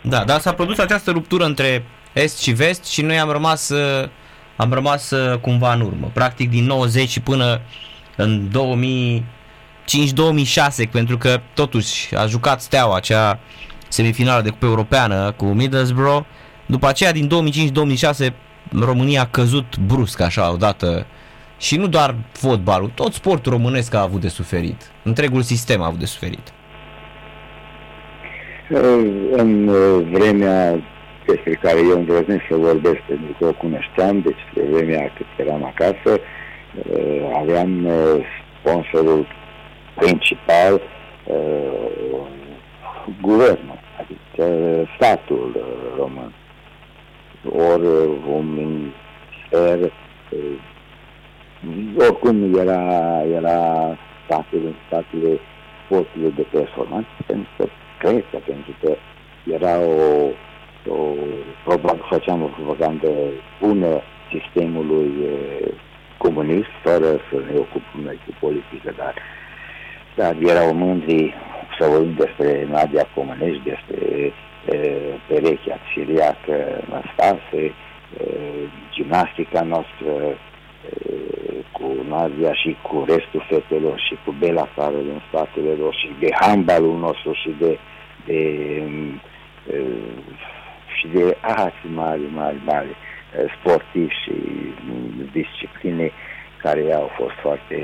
Da, 0.00 0.24
dar 0.24 0.40
s-a 0.40 0.54
produs 0.54 0.78
această 0.78 1.10
ruptură 1.10 1.44
între 1.44 1.84
Est 2.12 2.38
și 2.38 2.52
Vest 2.52 2.84
și 2.84 3.02
noi 3.02 3.18
am 3.18 3.30
rămas, 3.30 3.72
am 4.56 4.72
rămas 4.72 5.14
cumva 5.40 5.72
în 5.72 5.80
urmă. 5.80 6.10
Practic 6.12 6.50
din 6.50 6.64
90 6.64 7.18
până 7.18 7.60
în 8.16 8.48
2005-2006, 8.48 8.52
pentru 10.90 11.18
că 11.18 11.40
totuși 11.54 12.16
a 12.16 12.26
jucat 12.26 12.60
Steaua 12.60 12.96
acea 12.96 13.38
semifinală 13.88 14.42
de 14.42 14.50
cupă 14.50 14.66
europeană 14.66 15.32
cu 15.36 15.44
Middlesbrough. 15.44 16.24
După 16.66 16.86
aceea, 16.86 17.12
din 17.12 17.28
2005-2006, 18.28 18.32
România 18.80 19.20
a 19.20 19.26
căzut 19.26 19.78
brusc 19.78 20.20
așa 20.20 20.52
odată 20.52 21.06
și 21.58 21.76
nu 21.76 21.86
doar 21.86 22.14
fotbalul, 22.32 22.90
tot 22.94 23.12
sportul 23.12 23.52
românesc 23.52 23.94
a 23.94 24.00
avut 24.00 24.20
de 24.20 24.28
suferit. 24.28 24.90
Întregul 25.02 25.42
sistem 25.42 25.82
a 25.82 25.86
avut 25.86 25.98
de 25.98 26.04
suferit. 26.04 26.52
În 29.36 29.70
vremea 30.12 30.82
despre 31.26 31.58
care 31.62 31.78
eu 31.78 31.98
îndrăznesc 31.98 32.42
să 32.48 32.56
vorbesc, 32.56 32.98
pentru 33.08 33.36
că 33.38 33.46
o 33.46 33.52
cunoșteam, 33.52 34.20
deci 34.20 34.38
de 34.54 34.62
vremea 34.72 35.12
cât 35.16 35.46
eram 35.46 35.64
acasă, 35.64 36.10
uh, 36.10 36.18
aveam 37.36 37.84
uh, 37.84 38.24
sponsorul 38.58 39.26
principal 39.94 40.80
uh, 41.26 42.26
guvernul, 43.20 43.78
adică 44.00 44.46
statul 44.96 45.64
român. 45.96 46.32
Ori 47.48 47.86
un 48.36 48.46
minister, 48.54 49.92
oricum 51.98 52.58
era, 52.58 53.22
era 53.22 53.96
statul, 54.24 54.74
statele 54.86 55.38
sportului 55.84 56.32
de 56.36 56.46
performanță, 56.50 57.08
pentru 57.26 57.50
că 57.56 57.66
cred 57.98 58.24
că 58.30 58.38
pentru 58.46 58.74
că 58.80 58.94
era 59.52 59.78
o 59.78 60.30
o, 60.88 61.14
probabil 61.64 62.04
făceam 62.08 62.42
o 62.42 62.46
propagandă 62.46 63.08
bună 63.60 64.00
sistemului 64.32 65.12
e, 65.24 65.74
comunist, 66.24 66.72
fără 66.82 67.10
să 67.28 67.36
ne 67.46 67.54
ocupăm 67.64 68.00
noi 68.04 68.18
cu 68.24 68.32
politică, 68.40 68.94
dar, 68.96 69.14
dar 70.14 70.32
erau 70.52 70.74
mândri 70.74 71.34
să 71.78 71.88
vorbim 71.88 72.14
despre 72.14 72.66
Nadia 72.70 73.06
Comunești, 73.14 73.62
despre 73.70 74.32
e, 74.70 74.78
perechea 75.28 75.78
siriacă 75.92 76.56
Năstase, 76.90 77.62
e, 77.62 77.72
gimnastica 78.90 79.60
noastră 79.62 80.12
e, 80.24 80.36
cu 81.72 81.86
Nadia 82.08 82.52
și 82.52 82.76
cu 82.82 83.04
restul 83.08 83.46
fetelor 83.48 83.98
și 84.06 84.14
cu 84.24 84.34
Bela 84.38 84.68
care 84.76 84.98
din 85.08 85.22
statele 85.28 85.72
lor 85.80 85.94
și 85.94 86.08
de 86.20 86.28
handbalul 86.40 86.98
nostru 86.98 87.32
și 87.32 87.54
de, 87.58 87.78
de 88.26 88.40
e, 89.72 89.82
și 90.96 91.06
de 91.12 91.36
alți 91.40 91.86
mari, 91.94 92.22
mari, 92.34 92.60
mari. 92.64 92.88
eh, 92.88 93.13
sportivi 93.58 94.14
și 94.24 94.32
mm, 94.86 95.30
discipline 95.32 96.10
care 96.62 96.92
au 96.92 97.10
fost 97.16 97.34
foarte 97.42 97.76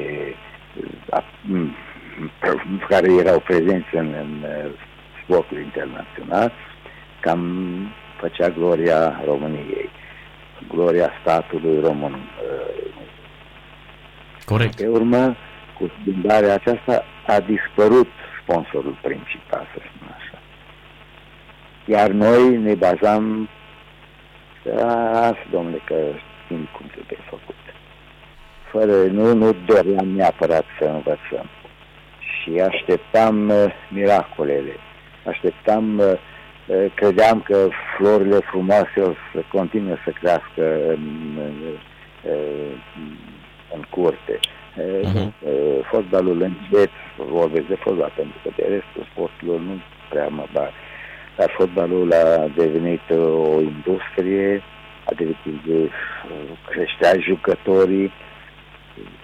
eh, 1.13 1.25
mm, 1.41 1.75
care 2.89 3.13
erau 3.13 3.41
prezenți 3.41 3.95
în, 3.97 4.15
în 4.21 4.45
eh, 4.45 4.71
sportul 5.23 5.59
internațional, 5.59 6.53
cam 7.21 7.43
făcea 8.21 8.49
gloria 8.49 9.23
României, 9.25 9.91
gloria 10.69 11.11
statului 11.23 11.81
român. 11.81 12.31
Corect. 14.45 14.77
Pe 14.77 14.87
urmă, 14.87 15.37
cu 15.79 15.91
schimbarea 16.01 16.55
aceasta, 16.55 17.05
a 17.27 17.41
dispărut 17.41 18.09
sponsorul 18.43 18.99
principal, 19.03 19.67
să 19.75 19.79
spun 19.79 20.17
așa. 20.19 20.39
Iar 21.85 22.11
noi 22.11 22.57
ne 22.57 22.75
bazam 22.75 23.49
Asta, 25.13 25.47
domnule, 25.51 25.81
că 25.85 25.95
știm 26.45 26.69
cum 26.77 26.87
trebuie 26.87 27.19
făcut. 27.29 27.55
Fără, 28.71 28.93
nu, 28.93 29.35
nu 29.35 29.57
doream 29.67 30.09
neapărat 30.09 30.65
să 30.79 30.85
învățăm. 30.85 31.47
Și 32.19 32.61
așteptam 32.61 33.49
uh, 33.49 33.65
miracolele. 33.89 34.75
Așteptam, 35.27 35.99
uh, 35.99 36.13
uh, 36.67 36.93
credeam 36.95 37.41
că 37.41 37.69
florile 37.97 38.37
frumoase 38.37 39.01
o 39.01 39.13
să 39.33 39.43
continue 39.53 40.03
să 40.05 40.11
crească 40.11 40.89
în, 40.89 41.39
în, 41.45 41.57
în 43.75 43.85
curte. 43.91 44.39
Uh-huh. 44.77 45.33
Fotbalul 45.91 46.43
încet, 46.43 46.91
vorbesc 47.17 47.67
de 47.67 47.75
fotbal, 47.75 48.13
pentru 48.17 48.37
că 48.43 48.51
de 48.57 48.63
restul 48.63 49.09
sporturilor 49.13 49.61
nu 49.61 49.81
prea 50.09 50.29
mă 50.29 50.45
bag 50.53 50.71
dar 51.37 51.51
fotbalul 51.57 52.13
a 52.13 52.51
devenit 52.57 53.01
uh, 53.11 53.19
o 53.19 53.61
industrie, 53.61 54.63
a 55.05 55.13
devenit, 55.17 55.67
uh, 55.69 55.91
creștea 56.69 57.21
jucătorii, 57.21 58.13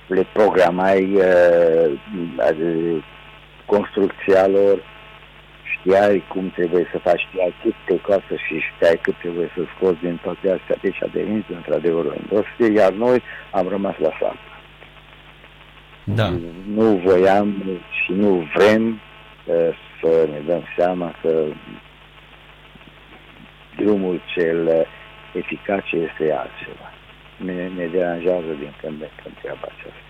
le 0.07 0.27
programai 0.33 1.15
uh, 1.15 1.99
construcția 3.67 4.47
lor, 4.47 4.83
știai 5.79 6.25
cum 6.29 6.51
trebuie 6.51 6.89
să 6.93 6.99
faci, 6.99 7.27
știai 7.29 7.55
cât 7.63 7.75
te 7.87 8.01
costă 8.01 8.35
și 8.47 8.61
știai 8.75 8.99
cât 9.03 9.17
trebuie 9.19 9.51
să 9.55 9.63
scoți 9.77 10.01
din 10.01 10.21
toate 10.23 10.51
astea, 10.51 10.77
deci 10.81 11.03
a 11.03 11.09
devenit 11.13 11.45
într-adevăr 11.49 12.05
o 12.05 12.15
industrie, 12.23 12.81
iar 12.81 12.93
noi 12.93 13.23
am 13.51 13.69
rămas 13.69 13.95
la 13.99 14.11
față. 14.11 14.57
Da. 16.05 16.29
Nu 16.75 17.01
voiam 17.05 17.63
și 17.91 18.13
nu 18.13 18.49
vrem 18.55 19.01
uh, 19.45 19.55
să 20.03 20.29
ne 20.33 20.41
dăm 20.47 20.63
seama 20.77 21.15
că 21.23 21.45
drumul 23.77 24.23
cel 24.35 24.87
eficace 25.33 25.97
este 25.97 26.25
altceva. 26.43 26.89
Ne, 27.37 27.69
ne 27.77 27.87
deranjează 27.87 28.53
din 28.59 28.73
când 28.81 29.01
în 29.01 29.09
când 29.23 29.35
treaba 29.43 29.69
aceasta. 29.75 30.05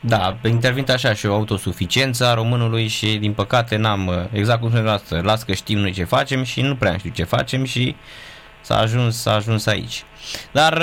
Da, 0.00 0.36
intervin 0.48 0.84
așa 0.88 1.14
și 1.14 1.26
o 1.26 1.34
autosuficiență 1.34 2.26
a 2.26 2.34
românului 2.34 2.86
și 2.86 3.16
din 3.16 3.32
păcate 3.32 3.76
n-am, 3.76 4.28
exact 4.32 4.60
cum 4.60 4.70
spuneți 4.70 5.24
las 5.24 5.42
că 5.42 5.52
știm 5.52 5.78
noi 5.78 5.92
ce 5.92 6.04
facem 6.04 6.42
și 6.42 6.60
nu 6.60 6.74
prea 6.74 6.96
știu 6.96 7.10
ce 7.14 7.24
facem 7.24 7.64
și 7.64 7.96
s-a 8.60 8.78
ajuns, 8.78 9.20
s-a 9.20 9.34
ajuns 9.34 9.66
aici. 9.66 10.04
Dar 10.52 10.82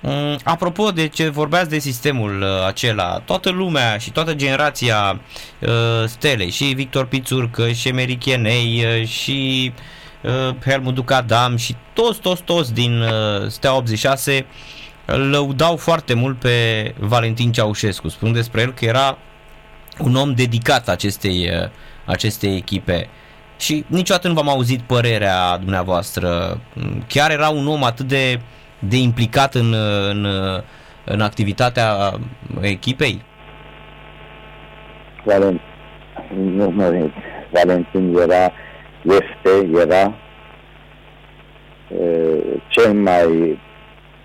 um, 0.00 0.36
apropo 0.44 0.90
de 0.90 1.08
ce 1.08 1.28
vorbeați 1.28 1.70
de 1.70 1.78
sistemul 1.78 2.40
uh, 2.42 2.66
acela, 2.66 3.18
toată 3.24 3.50
lumea 3.50 3.98
și 3.98 4.12
toată 4.12 4.34
generația 4.34 5.20
uh, 5.60 5.70
Stelei 6.06 6.50
și 6.50 6.64
Victor 6.64 7.06
Pițurcă 7.06 7.68
și 7.68 7.88
Emerichienei 7.88 8.84
uh, 8.84 9.06
și 9.06 9.72
uh, 9.74 9.78
uh, 9.78 10.03
Helmut 10.64 10.94
Ducadam 10.94 11.56
și 11.56 11.76
toți, 11.92 12.20
toți, 12.20 12.42
toți 12.42 12.74
din 12.74 13.00
uh, 13.00 13.46
Stea 13.46 13.76
86 13.76 14.46
lăudau 15.04 15.76
foarte 15.76 16.14
mult 16.14 16.38
pe 16.38 16.50
Valentin 16.98 17.52
Ceaușescu. 17.52 18.08
Spun 18.08 18.32
despre 18.32 18.60
el 18.60 18.72
că 18.72 18.84
era 18.84 19.18
un 19.98 20.14
om 20.14 20.34
dedicat 20.34 20.88
acestei, 20.88 21.50
uh, 21.50 21.68
acestei 22.04 22.56
echipe. 22.56 23.08
Și 23.58 23.84
niciodată 23.86 24.28
nu 24.28 24.34
v-am 24.34 24.48
auzit 24.48 24.80
părerea 24.80 25.56
dumneavoastră. 25.56 26.60
Chiar 27.08 27.30
era 27.30 27.48
un 27.48 27.66
om 27.66 27.84
atât 27.84 28.06
de, 28.06 28.40
de 28.78 28.96
implicat 28.96 29.54
în, 29.54 29.74
în, 30.10 30.26
în 31.04 31.20
activitatea 31.20 32.18
echipei? 32.60 33.22
Valentin, 35.24 35.60
nu, 36.34 36.74
Valentin 37.52 38.16
era 38.16 38.52
este, 39.04 39.80
era 39.80 40.14
cel 42.68 42.92
mai 42.92 43.58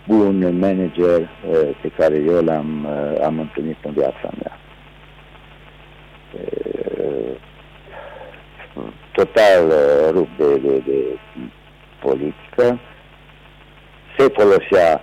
bun 0.08 0.60
manager 0.60 1.30
pe 1.82 1.92
care 1.98 2.16
eu 2.16 2.44
l-am 2.44 2.88
am 3.24 3.40
întâlnit 3.40 3.78
în 3.84 3.94
viața 3.94 4.30
mea. 4.42 4.58
Total 9.12 9.72
rupt 10.12 10.38
de, 10.38 10.58
de, 10.58 10.82
de 10.86 11.20
politică, 12.02 12.80
se 14.18 14.28
folosea 14.28 15.02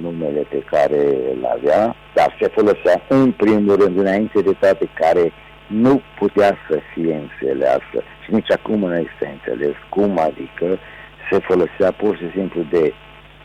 numele 0.00 0.40
pe 0.40 0.58
care 0.70 0.98
îl 1.34 1.44
avea, 1.44 1.96
dar 2.14 2.36
se 2.40 2.48
folosea 2.48 3.02
în 3.08 3.32
primul 3.32 3.76
rând, 3.76 3.98
înainte 3.98 4.40
de 4.40 4.52
toate, 4.52 4.88
care 4.94 5.32
nu 5.66 6.02
putea 6.18 6.56
să 6.68 6.78
fie 6.94 7.14
înțeleasă 7.14 7.92
și 7.92 8.13
nici 8.34 8.50
acum 8.50 8.78
nu 8.78 8.96
este 8.96 9.26
înțeles 9.32 9.76
cum 9.88 10.18
adică 10.18 10.78
se 11.30 11.38
folosea 11.38 11.92
pur 11.92 12.16
și 12.16 12.30
simplu 12.36 12.62
de, 12.70 12.92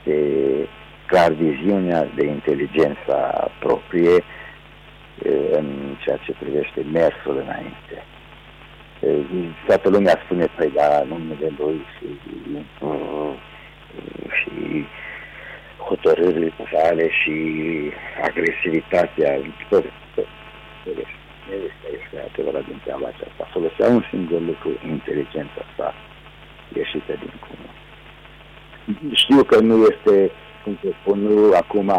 de 0.03 0.19
clar 1.05 1.31
viziunea, 1.31 2.07
de 2.15 2.25
inteligența 2.25 3.51
proprie 3.59 4.23
în 5.51 5.95
ceea 5.99 6.17
ce 6.17 6.31
privește 6.39 6.85
mersul 6.91 7.35
înainte. 7.45 7.95
Toată 9.65 9.89
lumea 9.89 10.21
spune, 10.23 10.45
păi, 10.55 10.71
da, 10.75 11.03
numele 11.07 11.51
lui 11.57 11.81
și, 11.97 12.07
și 14.39 14.85
hotărârile 15.77 16.53
sale 16.73 17.09
și 17.09 17.35
agresivitatea, 18.23 19.39
tot, 19.69 19.83
tot, 20.15 20.27
tot 20.83 21.18
este, 21.67 21.85
este 21.99 22.15
adevărat 22.29 22.65
din 22.65 22.79
treaba 22.83 23.07
aceasta. 23.07 23.49
Folosea 23.53 23.87
un 23.87 24.03
singur 24.11 24.41
lucru, 24.41 24.69
inteligența 24.95 25.63
sa 25.75 25.93
ieșită 26.75 27.13
din 27.23 27.33
comun. 27.45 27.71
Știu 29.13 29.43
că 29.43 29.59
nu 29.59 29.75
este, 29.91 30.31
cum 30.63 30.77
să 30.81 30.89
spun, 31.01 31.19
nu 31.19 31.53
acum 31.53 31.91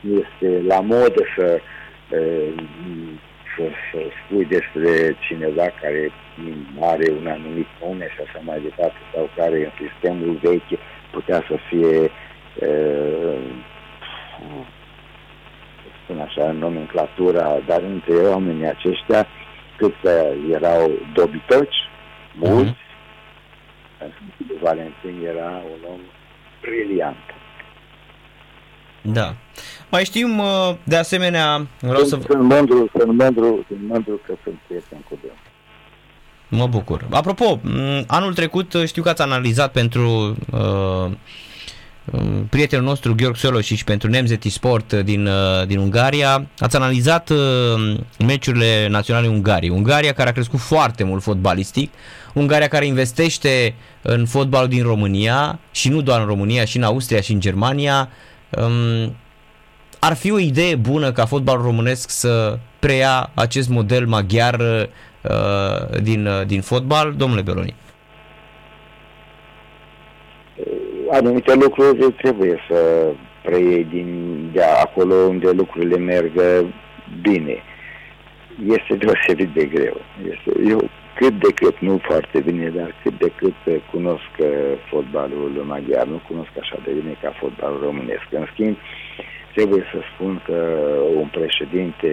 nu 0.00 0.24
este 0.24 0.62
la 0.66 0.80
modă 0.80 1.22
să, 1.36 1.60
să, 3.56 3.62
să 3.90 3.98
spui 4.18 4.44
despre 4.44 5.16
cineva 5.26 5.66
care 5.80 6.12
are 6.80 7.10
un 7.20 7.26
anumit 7.26 7.66
nume 7.80 8.08
și 8.14 8.20
așa 8.26 8.40
mai 8.42 8.60
departe, 8.60 8.98
sau 9.14 9.30
care 9.36 9.64
în 9.64 9.86
sistemul 9.86 10.38
vechi 10.42 10.80
putea 11.10 11.44
să 11.48 11.56
fie 11.68 12.10
spun 16.10 16.20
așa, 16.20 16.50
în 16.50 16.58
nomenclatura, 16.58 17.58
dar 17.66 17.82
între 17.82 18.14
oamenii 18.14 18.66
aceștia, 18.66 19.26
cât 19.76 19.94
că 20.02 20.26
erau 20.50 20.90
dobitoci, 21.14 21.76
mulți, 22.34 22.70
uh-huh. 22.70 24.60
Valentin 24.62 25.26
era 25.26 25.50
un 25.72 25.92
om 25.92 26.00
briliant. 26.60 27.16
Da. 29.02 29.34
Mai 29.90 30.04
știm, 30.04 30.38
uh, 30.38 30.76
de 30.84 30.96
asemenea, 30.96 31.66
vreau 31.80 32.04
sunt, 32.04 32.22
să... 32.22 32.26
Sunt 32.30 32.42
mândru, 32.42 32.90
sunt 32.96 33.12
mândru, 33.18 33.64
sunt 33.68 33.88
mândru 33.88 34.20
că 34.26 34.34
sunt 34.42 34.58
prieten 34.66 34.98
cu 35.08 35.18
el. 35.24 35.34
Mă 36.48 36.66
bucur. 36.66 37.06
Apropo, 37.10 37.60
anul 38.06 38.34
trecut 38.34 38.74
știu 38.86 39.02
că 39.02 39.08
ați 39.08 39.22
analizat 39.22 39.72
pentru 39.72 40.36
uh, 40.52 41.10
Um, 41.10 41.18
prietenul 42.48 42.84
nostru 42.84 43.14
Gheorg 43.14 43.36
Solosic 43.36 43.82
pentru 43.82 44.08
Nemzeti 44.08 44.48
Sport 44.48 44.92
din, 44.92 45.26
uh, 45.26 45.66
din 45.66 45.78
Ungaria. 45.78 46.46
Ați 46.58 46.76
analizat 46.76 47.28
uh, 47.28 47.98
meciurile 48.18 48.88
naționale 48.88 49.28
Ungariei. 49.28 49.70
Ungaria 49.70 50.12
care 50.12 50.28
a 50.28 50.32
crescut 50.32 50.58
foarte 50.58 51.04
mult 51.04 51.22
fotbalistic, 51.22 51.92
Ungaria 52.34 52.68
care 52.68 52.86
investește 52.86 53.74
în 54.02 54.26
fotbalul 54.26 54.68
din 54.68 54.82
România 54.82 55.58
și 55.70 55.88
nu 55.88 56.00
doar 56.00 56.20
în 56.20 56.26
România, 56.26 56.64
și 56.64 56.76
în 56.76 56.82
Austria 56.82 57.20
și 57.20 57.32
în 57.32 57.40
Germania. 57.40 58.08
Um, 58.50 59.16
ar 59.98 60.16
fi 60.16 60.30
o 60.30 60.38
idee 60.38 60.74
bună 60.74 61.12
ca 61.12 61.26
fotbalul 61.26 61.62
românesc 61.62 62.10
să 62.10 62.58
preia 62.78 63.30
acest 63.34 63.68
model 63.68 64.06
maghiar 64.06 64.60
uh, 64.60 66.00
din, 66.02 66.28
din 66.46 66.60
fotbal, 66.60 67.14
domnule 67.16 67.40
Beloni? 67.40 67.74
Anumite 71.10 71.54
lucruri 71.54 72.12
trebuie 72.12 72.58
să 72.68 73.10
preiei 73.42 73.84
din 73.84 74.50
de 74.52 74.62
acolo 74.62 75.14
unde 75.14 75.50
lucrurile 75.50 75.96
merg 75.96 76.32
bine. 77.20 77.62
Este 78.66 78.94
deosebit 78.94 79.48
de 79.48 79.64
greu. 79.64 79.96
Este, 80.30 80.68
eu 80.68 80.90
cât 81.14 81.38
de 81.38 81.52
cât, 81.54 81.78
nu 81.78 82.00
foarte 82.02 82.40
bine, 82.40 82.68
dar 82.68 82.94
cât 83.02 83.18
de 83.18 83.32
cât 83.36 83.82
cunosc 83.90 84.30
fotbalul 84.88 85.64
maghiar, 85.66 86.06
nu 86.06 86.20
cunosc 86.28 86.50
așa 86.60 86.78
de 86.84 86.90
bine 86.90 87.16
ca 87.22 87.34
fotbalul 87.38 87.80
românesc. 87.82 88.26
În 88.30 88.46
schimb, 88.52 88.76
trebuie 89.54 89.84
să 89.92 89.98
spun 90.14 90.42
că 90.44 90.54
un 91.14 91.26
președinte 91.26 92.08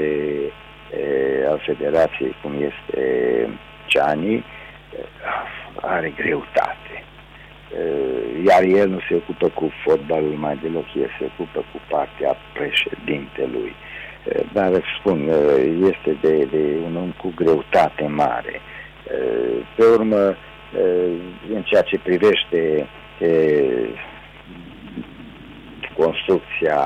e, 0.91 1.47
al 1.49 1.61
federației, 1.65 2.35
cum 2.41 2.51
este 2.53 3.03
Ciani, 3.85 4.43
are 5.81 6.13
greutate 6.15 6.87
Eh, 7.75 8.26
iar 8.47 8.63
el 8.63 8.89
nu 8.89 8.99
se 9.07 9.15
ocupă 9.15 9.47
cu 9.47 9.71
fotbalul 9.83 10.35
mai 10.45 10.59
deloc, 10.61 10.85
el 10.95 11.09
se 11.19 11.25
ocupă 11.25 11.59
cu 11.71 11.79
partea 11.89 12.35
președintelui. 12.53 13.75
Eh, 14.29 14.41
dar 14.53 14.71
spun, 14.99 15.19
eh, 15.29 15.91
este 15.91 16.17
de, 16.21 16.47
de 16.51 16.63
un 16.85 16.95
om 16.95 17.11
cu 17.21 17.33
greutate 17.35 18.07
mare. 18.07 18.61
Pe 19.75 19.83
urmă, 19.85 20.35
în 21.53 21.61
ceea 21.63 21.81
ce 21.81 21.99
privește 21.99 22.87
construcția, 25.97 26.79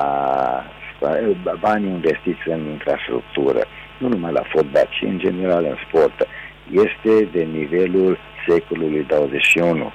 banii 1.60 1.90
investiți 1.90 2.44
în 2.46 2.70
infrastructură, 2.70 3.62
nu 3.98 4.08
numai 4.08 4.32
la 4.32 4.44
fotbal, 4.54 4.88
ci 4.90 5.02
în 5.02 5.18
general 5.18 5.64
în 5.64 5.76
sport, 5.88 6.28
este 6.72 7.30
de 7.32 7.44
nivelul 7.44 8.18
secolului 8.48 9.06
21 9.08 9.92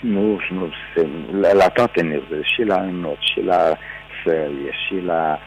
nu, 0.00 0.40
nu 0.50 0.72
se, 0.94 1.06
la, 1.40 1.52
la 1.52 1.68
toate 1.68 2.02
nivelurile, 2.02 2.42
și 2.42 2.62
la 2.62 2.80
înot, 2.80 3.18
și 3.20 3.40
la 3.40 3.76
sălie, 4.24 4.72
și 4.86 5.00
la, 5.04 5.38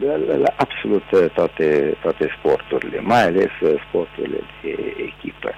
la, 0.00 0.36
la 0.36 0.54
absolut 0.56 1.02
toate, 1.34 1.96
toate 2.00 2.34
sporturile, 2.38 3.00
mai 3.00 3.22
ales 3.22 3.50
sporturile 3.88 4.40
de 4.62 4.94
echipă. 4.96 5.54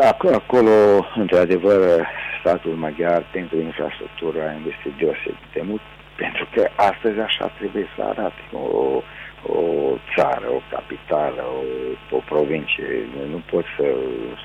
Acolo, 0.00 0.34
acolo, 0.34 1.06
într-adevăr, 1.14 2.06
statul 2.40 2.72
maghiar 2.72 3.24
pentru 3.32 3.60
infrastructură 3.60 4.38
a 4.42 4.52
investit 4.52 4.92
deosebit 4.98 5.46
de 5.52 5.62
mult, 5.62 5.80
pentru 6.16 6.48
că 6.54 6.68
astăzi 6.74 7.18
așa 7.18 7.46
trebuie 7.58 7.86
să 7.96 8.02
arate 8.02 8.42
o, 8.52 9.02
o 9.48 9.96
țară, 10.16 10.46
o 10.50 10.60
capitală, 10.70 11.42
o, 11.42 12.16
o 12.16 12.20
provincie. 12.26 13.08
Nu 13.30 13.42
poți 13.50 13.68
să, 13.76 13.86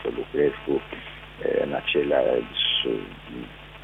să 0.02 0.10
lucrezi 0.16 0.56
cu, 0.66 0.82
în 1.64 1.74
aceleași, 1.74 2.88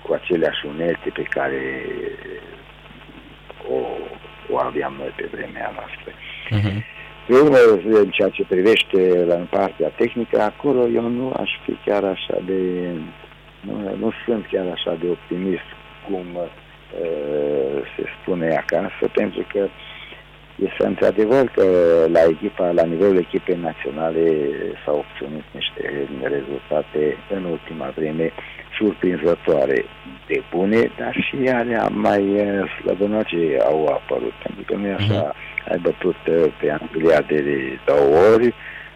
cu 0.03 0.13
aceleași 0.13 0.65
unelte 0.65 1.09
pe 1.13 1.23
care 1.23 1.61
o, 3.69 3.77
o 4.49 4.57
aveam 4.57 4.93
noi 4.97 5.13
pe 5.15 5.29
vremea 5.31 5.71
noastră. 5.75 6.11
Uh-huh. 6.11 6.83
Pe 7.27 7.33
urmă, 7.33 7.57
în 7.83 8.09
ceea 8.09 8.29
ce 8.29 8.43
privește 8.43 9.25
la 9.27 9.35
în 9.35 9.45
partea 9.49 9.89
tehnică, 9.89 10.41
acolo 10.41 10.87
eu 10.87 11.07
nu 11.07 11.33
aș 11.39 11.49
fi 11.65 11.77
chiar 11.85 12.03
așa 12.03 12.37
de... 12.45 12.91
Nu, 13.61 13.95
nu 13.97 14.11
sunt 14.25 14.47
chiar 14.51 14.67
așa 14.71 14.97
de 15.01 15.07
optimist 15.09 15.69
cum 16.05 16.25
uh, 16.35 16.49
se 17.95 18.03
spune 18.21 18.55
acasă, 18.55 19.07
pentru 19.13 19.45
că 19.53 19.59
uh, 19.59 19.69
este 20.65 20.85
într-adevăr 20.85 21.47
că 21.47 21.65
la 22.11 22.19
echipa, 22.29 22.71
la 22.71 22.83
nivelul 22.83 23.17
echipei 23.17 23.57
naționale 23.61 24.25
s-au 24.85 25.05
obținut 25.05 25.43
niște 25.51 26.07
rezultate 26.21 27.17
în 27.29 27.43
ultima 27.43 27.93
vreme 27.95 28.31
surprinzătoare 28.77 29.85
de 30.27 30.43
bune, 30.51 30.91
dar 30.97 31.13
și 31.25 31.49
alea 31.49 31.87
mai 31.87 32.23
eh, 32.35 32.79
slăbănoce 32.81 33.57
au 33.65 33.85
apărut, 33.85 34.33
pentru 34.43 34.63
că 34.67 34.75
nu 34.75 34.87
e 34.87 34.93
așa, 34.93 35.31
uh-huh. 35.31 35.71
ai 35.71 35.77
bătut 35.77 36.15
eh, 36.25 36.53
pe 36.59 36.77
Anglia 36.79 37.21
de 37.21 37.79
două 37.85 38.33
ori, 38.33 38.53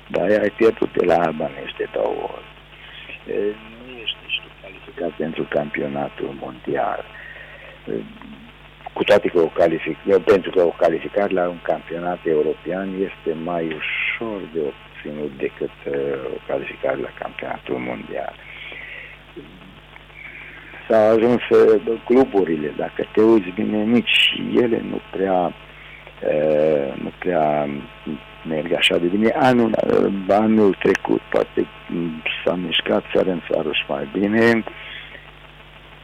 dar 0.08 0.24
ai 0.24 0.54
pierdut 0.58 0.92
de 0.98 1.06
la 1.06 1.16
Albanești 1.16 1.78
de 1.78 1.88
două 1.94 2.22
ori. 2.36 2.50
Eh, 3.28 3.54
nu 3.86 3.92
ești 4.04 4.18
nici 4.26 4.42
calificat 4.62 5.10
pentru 5.10 5.44
campionatul 5.50 6.36
mondial 6.40 7.06
cu 8.94 9.04
toate 9.04 9.28
că 9.28 9.40
o 9.40 9.48
calific, 9.48 9.98
pentru 10.26 10.50
că 10.52 10.62
o 10.62 10.76
calificare 10.78 11.34
la 11.34 11.48
un 11.48 11.62
campionat 11.62 12.20
european 12.24 12.90
este 12.94 13.38
mai 13.44 13.66
ușor 13.66 14.40
de 14.54 14.60
obținut 14.60 15.32
decât 15.38 15.76
uh, 15.86 15.94
o 16.36 16.38
calificare 16.48 16.98
la 16.98 17.10
campionatul 17.20 17.78
mondial. 17.78 18.34
S-a 20.90 21.10
ajuns 21.10 21.42
uh, 21.50 21.82
cluburile, 22.06 22.74
dacă 22.78 23.08
te 23.14 23.22
uiți 23.22 23.50
bine, 23.50 23.84
nici 23.84 24.34
ele 24.56 24.82
nu 24.90 25.00
prea 25.12 25.54
uh, 26.24 26.94
nu 27.04 27.12
prea 27.20 27.70
merg 28.48 28.74
așa 28.74 28.98
de 28.98 29.08
bine. 29.08 29.30
Anul, 29.30 29.76
uh, 29.88 30.14
anul 30.28 30.76
trecut 30.80 31.22
poate 31.30 31.68
s-a 32.46 32.56
mișcat 32.56 33.04
țară 33.14 33.30
în 33.30 33.42
țară 33.52 33.70
și 33.72 33.84
mai 33.88 34.10
bine, 34.14 34.64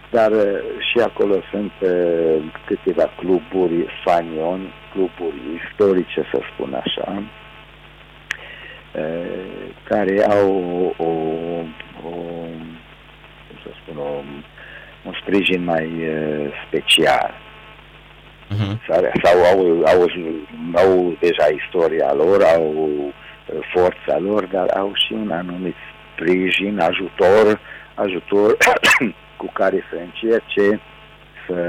dar 0.09 0.31
uh, 0.31 0.59
și 0.91 0.99
acolo 0.99 1.35
sunt 1.51 1.71
uh, 1.79 2.43
câteva 2.65 3.11
cluburi 3.17 3.85
fanion, 4.03 4.73
cluburi 4.91 5.35
istorice, 5.63 6.27
să 6.31 6.39
spun 6.53 6.73
așa, 6.73 7.23
uh, 8.93 9.71
care 9.83 10.23
au 10.23 10.93
o, 10.97 11.03
o, 11.03 11.09
o 12.03 12.09
cum 13.47 13.57
să 13.63 13.69
spun, 13.81 13.97
o, 13.97 14.23
un 15.05 15.13
sprijin 15.21 15.63
mai 15.63 15.89
special. 16.67 17.33
Uh-huh. 18.47 18.77
Sau 19.23 19.37
au, 19.43 19.59
au, 19.85 20.09
au 20.73 21.15
deja 21.19 21.47
istoria 21.63 22.13
lor, 22.13 22.43
au 22.43 23.13
forța 23.73 24.17
lor, 24.19 24.45
dar 24.45 24.69
au 24.77 24.91
și 24.93 25.13
un 25.13 25.31
anumit 25.31 25.75
sprijin, 26.13 26.79
ajutor, 26.79 27.59
ajutor 27.95 28.57
cu 29.37 29.49
care 29.53 29.83
să 29.89 29.95
încerce 29.95 30.79
să 31.47 31.59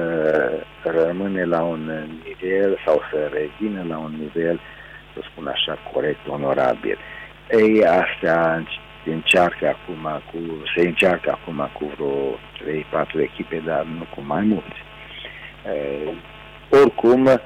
rămâne 0.82 1.44
la 1.44 1.62
un 1.62 2.08
nivel 2.24 2.78
sau 2.86 3.02
să 3.10 3.30
revină 3.32 3.84
la 3.88 3.98
un 3.98 4.14
nivel, 4.18 4.60
să 5.14 5.20
spun 5.30 5.46
așa, 5.46 5.78
corect, 5.92 6.28
onorabil. 6.28 6.98
Ei, 7.50 7.84
astea 7.84 8.64
încearcă 9.06 9.66
acum 9.68 10.22
cu, 10.30 10.38
se 10.76 10.86
încearcă 10.86 11.30
acum 11.30 11.70
cu 11.72 11.84
vreo 11.94 12.38
3-4 13.04 13.20
echipe, 13.20 13.62
dar 13.64 13.84
nu 13.84 14.06
cu 14.14 14.20
mai 14.26 14.42
mulți. 14.42 14.80
Uh, 15.64 16.14
oricum, 16.70 17.24
uh, 17.24 17.38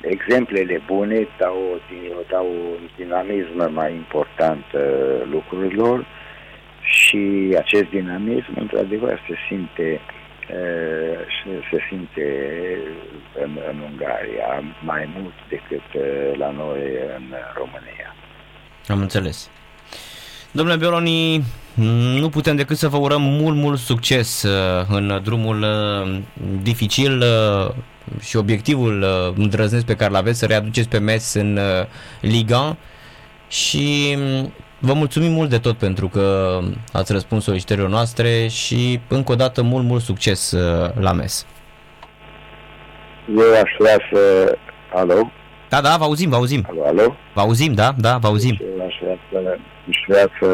exemplele 0.00 0.82
bune 0.86 1.28
dau, 1.38 1.80
dau 2.28 2.46
un 2.46 2.88
dinamism 2.96 3.72
mai 3.72 3.92
important 3.92 4.64
uh, 4.74 4.82
lucrurilor 5.30 6.06
și 6.92 7.54
acest 7.58 7.88
dinamism, 7.90 8.52
într-adevăr, 8.54 9.20
se 9.28 9.34
simte 9.48 10.00
se 11.70 11.78
simte 11.88 12.26
în, 13.44 13.58
în 13.70 13.78
Ungaria 13.90 14.62
mai 14.84 15.08
mult 15.16 15.34
decât 15.48 16.02
la 16.38 16.50
noi 16.50 16.80
în 17.16 17.34
România. 17.56 18.14
Am 18.86 19.00
înțeles. 19.00 19.50
Domnule 20.50 20.76
Bioloni, 20.76 21.44
nu 22.18 22.28
putem 22.28 22.56
decât 22.56 22.76
să 22.76 22.88
vă 22.88 22.96
urăm 22.96 23.22
mult, 23.22 23.56
mult 23.56 23.78
succes 23.78 24.46
în 24.88 25.20
drumul 25.22 25.66
dificil 26.62 27.24
și 28.20 28.36
obiectivul 28.36 29.04
îndrăznesc 29.36 29.86
pe 29.86 29.96
care 29.96 30.10
îl 30.10 30.16
aveți 30.16 30.38
să 30.38 30.46
readuceți 30.46 30.88
pe 30.88 30.98
MES 30.98 31.34
în 31.34 31.58
Liga 32.20 32.76
și 33.48 34.16
Vă 34.84 34.92
mulțumim 34.92 35.32
mult 35.32 35.50
de 35.50 35.58
tot 35.58 35.76
pentru 35.76 36.08
că 36.08 36.58
ați 36.92 37.12
răspuns 37.12 37.44
solicitărilor 37.44 37.88
noastre 37.88 38.46
și 38.48 39.00
încă 39.08 39.32
o 39.32 39.34
dată 39.34 39.62
mult, 39.62 39.84
mult 39.84 40.02
succes 40.02 40.52
uh, 40.52 40.90
la 41.00 41.12
MES. 41.12 41.46
Eu 43.36 43.52
aș 43.62 43.70
vrea 43.78 43.98
să... 44.12 44.52
Alo? 44.94 45.30
Da, 45.68 45.80
da, 45.80 45.96
vă 45.98 46.04
auzim, 46.04 46.30
vă 46.30 46.36
auzim. 46.36 46.66
Alo, 46.70 46.84
alo? 46.86 47.16
Vă 47.34 47.40
auzim, 47.40 47.72
da, 47.72 47.94
da, 47.98 48.16
vă 48.16 48.26
auzim. 48.26 48.56
Deci 48.58 48.68
eu 48.78 48.86
aș 48.86 48.94
vrea 49.00 49.18
să, 49.30 49.58
aș 49.88 49.98
vrea 50.06 50.28
să 50.40 50.48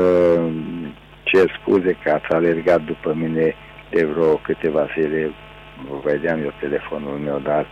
cer 1.23 1.59
scuze 1.61 1.99
că 2.03 2.11
ați 2.11 2.33
alergat 2.33 2.81
după 2.83 3.13
mine 3.15 3.55
de 3.91 4.05
vreo 4.05 4.35
câteva 4.35 4.87
zile. 4.99 5.31
Vedeam 6.05 6.43
eu 6.43 6.53
telefonul 6.61 7.19
meu, 7.19 7.39
dar 7.39 7.67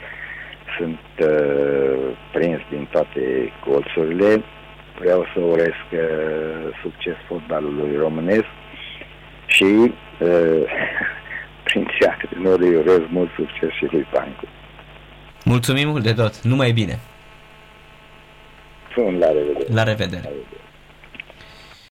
sunt 0.78 1.28
uh, 1.28 2.16
prins 2.32 2.61
din 2.70 2.88
toate 2.90 3.52
colțurile 3.64 4.44
vreau 4.99 5.26
să 5.34 5.40
urez 5.40 5.76
uh, 5.92 6.78
succes 6.82 7.14
fotbalului 7.26 7.97
românesc 7.97 8.51
și 9.47 9.64
uh, 9.64 10.62
prin 11.64 11.86
nu 12.38 12.51
îi 12.53 12.74
urez 12.74 13.01
mult 13.09 13.30
succes 13.36 13.70
și 13.70 13.86
lui 13.90 14.07
Pancu. 14.12 14.44
Mulțumim 15.44 15.88
mult 15.88 16.03
de 16.03 16.12
tot, 16.12 16.40
numai 16.40 16.72
bine! 16.72 16.99
Sunt 18.94 19.18
la 19.18 19.26
revedere! 19.26 19.72
La 19.72 19.82
revedere! 19.82 20.22
La 20.22 20.28
revedere. 20.28 20.55